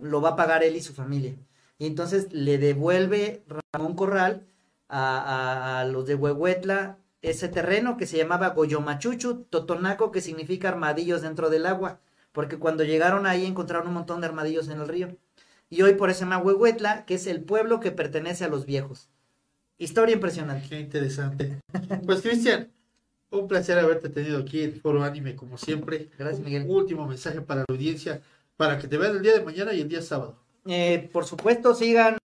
lo 0.00 0.20
va 0.20 0.30
a 0.30 0.36
pagar 0.36 0.64
él 0.64 0.74
y 0.74 0.80
su 0.80 0.94
familia. 0.94 1.36
Y 1.78 1.86
entonces 1.86 2.32
le 2.32 2.58
devuelve 2.58 3.44
Ramón 3.72 3.94
Corral 3.94 4.48
a, 4.88 5.78
a, 5.78 5.84
los 5.84 6.06
de 6.06 6.16
Huehuetla 6.16 6.98
ese 7.22 7.46
terreno 7.46 7.96
que 7.96 8.08
se 8.08 8.16
llamaba 8.16 8.48
Goyomachuchu, 8.48 9.44
Totonaco, 9.44 10.10
que 10.10 10.22
significa 10.22 10.70
armadillos 10.70 11.22
dentro 11.22 11.48
del 11.48 11.64
agua, 11.64 12.00
porque 12.32 12.58
cuando 12.58 12.82
llegaron 12.82 13.26
ahí 13.26 13.46
encontraron 13.46 13.86
un 13.86 13.94
montón 13.94 14.20
de 14.20 14.26
armadillos 14.26 14.68
en 14.70 14.80
el 14.80 14.88
río. 14.88 15.16
Y 15.70 15.82
hoy 15.82 15.94
por 15.94 16.10
eso 16.10 16.18
se 16.18 16.24
llama 16.24 16.38
Huehuetla, 16.38 17.04
que 17.04 17.14
es 17.14 17.28
el 17.28 17.44
pueblo 17.44 17.78
que 17.78 17.92
pertenece 17.92 18.44
a 18.44 18.48
los 18.48 18.66
viejos. 18.66 19.08
Historia 19.78 20.16
impresionante. 20.16 20.68
Qué 20.68 20.80
interesante. 20.80 21.60
Pues 22.04 22.22
Cristian, 22.22 22.72
un 23.30 23.48
placer 23.48 23.78
haberte 23.78 24.08
tenido 24.08 24.38
aquí 24.38 24.62
en 24.62 24.80
Foro 24.80 25.02
Anime 25.02 25.36
como 25.36 25.58
siempre. 25.58 26.08
Gracias, 26.18 26.40
Miguel. 26.40 26.64
Un 26.68 26.76
último 26.76 27.06
mensaje 27.06 27.40
para 27.40 27.60
la 27.60 27.66
audiencia, 27.68 28.22
para 28.56 28.78
que 28.78 28.88
te 28.88 28.98
vean 28.98 29.16
el 29.16 29.22
día 29.22 29.32
de 29.32 29.44
mañana 29.44 29.72
y 29.72 29.80
el 29.80 29.88
día 29.88 30.02
sábado. 30.02 30.36
Eh, 30.66 31.08
por 31.12 31.24
supuesto, 31.24 31.74
sigan 31.74 32.18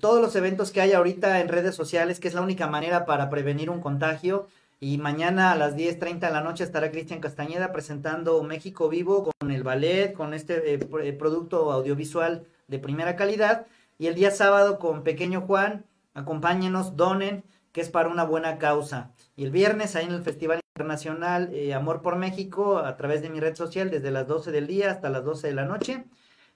todos 0.00 0.20
los 0.20 0.36
eventos 0.36 0.70
que 0.70 0.80
hay 0.80 0.92
ahorita 0.92 1.40
en 1.40 1.48
redes 1.48 1.74
sociales, 1.74 2.20
que 2.20 2.28
es 2.28 2.34
la 2.34 2.42
única 2.42 2.66
manera 2.66 3.06
para 3.06 3.30
prevenir 3.30 3.70
un 3.70 3.80
contagio. 3.80 4.48
Y 4.80 4.96
mañana 4.98 5.52
a 5.52 5.56
las 5.56 5.76
10.30 5.76 6.20
de 6.20 6.30
la 6.30 6.40
noche 6.40 6.64
estará 6.64 6.90
Cristian 6.90 7.20
Castañeda 7.20 7.70
presentando 7.72 8.42
México 8.42 8.88
Vivo 8.88 9.30
con 9.38 9.50
el 9.50 9.62
ballet, 9.62 10.14
con 10.14 10.32
este 10.32 10.74
eh, 10.74 10.88
eh, 11.02 11.12
producto 11.12 11.70
audiovisual 11.72 12.46
de 12.66 12.78
primera 12.78 13.14
calidad. 13.16 13.66
Y 13.98 14.06
el 14.06 14.14
día 14.14 14.30
sábado 14.30 14.78
con 14.78 15.02
Pequeño 15.02 15.42
Juan 15.42 15.84
acompáñenos, 16.14 16.96
donen, 16.96 17.44
que 17.72 17.82
es 17.82 17.90
para 17.90 18.08
una 18.08 18.24
buena 18.24 18.58
causa. 18.58 19.10
Y 19.36 19.44
el 19.44 19.50
viernes 19.50 19.96
ahí 19.96 20.06
en 20.06 20.12
el 20.12 20.22
Festival 20.22 20.60
Internacional 20.74 21.50
eh, 21.52 21.74
Amor 21.74 22.02
por 22.02 22.16
México, 22.16 22.78
a 22.78 22.96
través 22.96 23.22
de 23.22 23.30
mi 23.30 23.40
red 23.40 23.54
social, 23.54 23.90
desde 23.90 24.10
las 24.10 24.26
12 24.26 24.50
del 24.50 24.66
día 24.66 24.90
hasta 24.90 25.10
las 25.10 25.24
12 25.24 25.48
de 25.48 25.54
la 25.54 25.64
noche. 25.64 26.04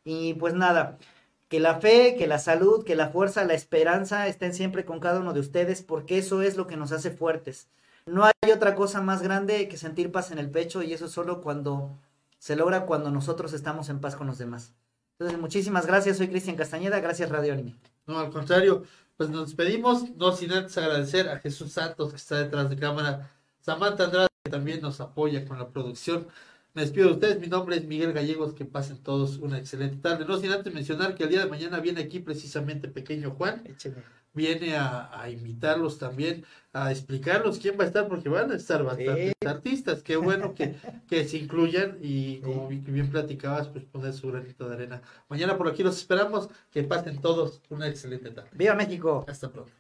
Y 0.05 0.35
pues 0.35 0.55
nada, 0.55 0.99
que 1.49 1.61
la 1.61 1.81
fe, 1.81 2.17
que 2.17 2.27
la 2.27 2.39
salud, 2.39 2.85
que 2.85 2.97
la 2.97 3.09
fuerza, 3.09 3.45
la 3.45 3.55
esperanza 3.55 4.27
estén 4.29 4.55
siempre 4.55 4.85
con 4.85 5.01
cada 5.01 5.21
uno 5.21 5.33
de 5.33 5.41
ustedes, 5.41 5.83
porque 5.83 6.19
eso 6.19 6.43
es 6.43 6.57
lo 6.57 6.67
que 6.67 6.77
nos 6.77 6.93
hace 6.93 7.11
fuertes. 7.11 7.69
No 8.07 8.25
hay 8.25 8.53
otra 8.53 8.75
cosa 8.75 9.01
más 9.01 9.23
grande 9.23 9.69
que 9.69 9.79
sentir 9.79 10.13
paz 10.13 10.31
en 10.31 10.39
el 10.39 10.51
pecho 10.51 10.83
y 10.83 10.93
eso 10.93 11.09
solo 11.09 11.41
cuando 11.41 11.99
se 12.39 12.57
logra 12.57 12.85
cuando 12.85 13.11
nosotros 13.11 13.55
estamos 13.55 13.89
en 13.89 14.01
paz 14.01 14.17
con 14.17 14.27
los 14.27 14.37
demás. 14.37 14.75
Entonces, 15.19 15.41
muchísimas 15.41 15.87
gracias. 15.87 16.19
Soy 16.19 16.29
Cristian 16.29 16.57
Castañeda. 16.57 17.01
Gracias, 17.01 17.31
Radio 17.31 17.53
Anime. 17.53 17.77
No, 18.07 18.19
al 18.19 18.31
contrario 18.31 18.83
pues 19.17 19.31
nos 19.31 19.47
despedimos, 19.47 20.11
no 20.17 20.33
sin 20.33 20.53
antes 20.53 20.77
agradecer 20.79 21.29
a 21.29 21.39
Jesús 21.39 21.73
Santos 21.73 22.11
que 22.11 22.17
está 22.17 22.39
detrás 22.39 22.69
de 22.71 22.77
cámara, 22.77 23.31
Samantha 23.61 24.05
Andrade 24.05 24.29
que 24.45 24.51
también 24.51 24.81
nos 24.83 25.01
apoya 25.01 25.47
con 25.47 25.59
la 25.59 25.71
producción. 25.71 26.29
Me 26.75 26.83
despido 26.83 27.07
de 27.07 27.15
ustedes, 27.15 27.41
mi 27.41 27.47
nombre 27.47 27.77
es 27.77 27.85
Miguel 27.85 28.13
Gallegos, 28.13 28.53
que 28.53 28.65
pasen 28.65 28.99
todos 28.99 29.39
una 29.39 29.59
excelente 29.59 29.97
tarde. 29.99 30.25
No 30.27 30.37
sin 30.39 30.51
antes 30.51 30.75
mencionar 30.75 31.15
que 31.15 31.23
el 31.23 31.31
día 31.31 31.45
de 31.45 31.49
mañana 31.49 31.79
viene 31.79 32.01
aquí 32.01 32.19
precisamente 32.19 32.89
Pequeño 32.89 33.31
Juan 33.31 33.63
viene 34.35 34.77
a, 34.77 35.31
invitarlos 35.31 35.99
también, 35.99 36.45
a 36.73 36.91
explicarlos 36.91 37.59
quién 37.59 37.79
va 37.79 37.85
a 37.85 37.87
estar, 37.87 38.09
porque 38.09 38.29
van 38.29 38.51
a 38.51 38.57
estar 38.57 38.83
bastantes 38.83 39.33
artistas. 39.47 40.03
Qué 40.03 40.17
bueno 40.17 40.55
que, 40.55 40.75
que 41.09 41.25
se 41.27 41.39
incluyan 41.39 41.99
y 42.03 42.41
como 42.41 42.69
bien 42.69 43.09
platicabas, 43.11 43.69
pues 43.69 43.85
poner 43.85 44.13
su 44.13 44.29
granito 44.29 44.69
de 44.69 44.75
arena. 44.75 45.03
Mañana 45.29 45.57
por 45.57 45.69
aquí 45.69 45.83
los 45.83 45.97
esperamos. 45.97 46.49
Que 46.73 46.83
pasen 46.83 47.21
todos 47.21 47.63
una 47.71 47.87
excelente 47.87 48.31
tarde. 48.31 48.51
¡Viva 48.53 48.75
México! 48.75 49.25
Hasta 49.29 49.51
pronto. 49.51 49.73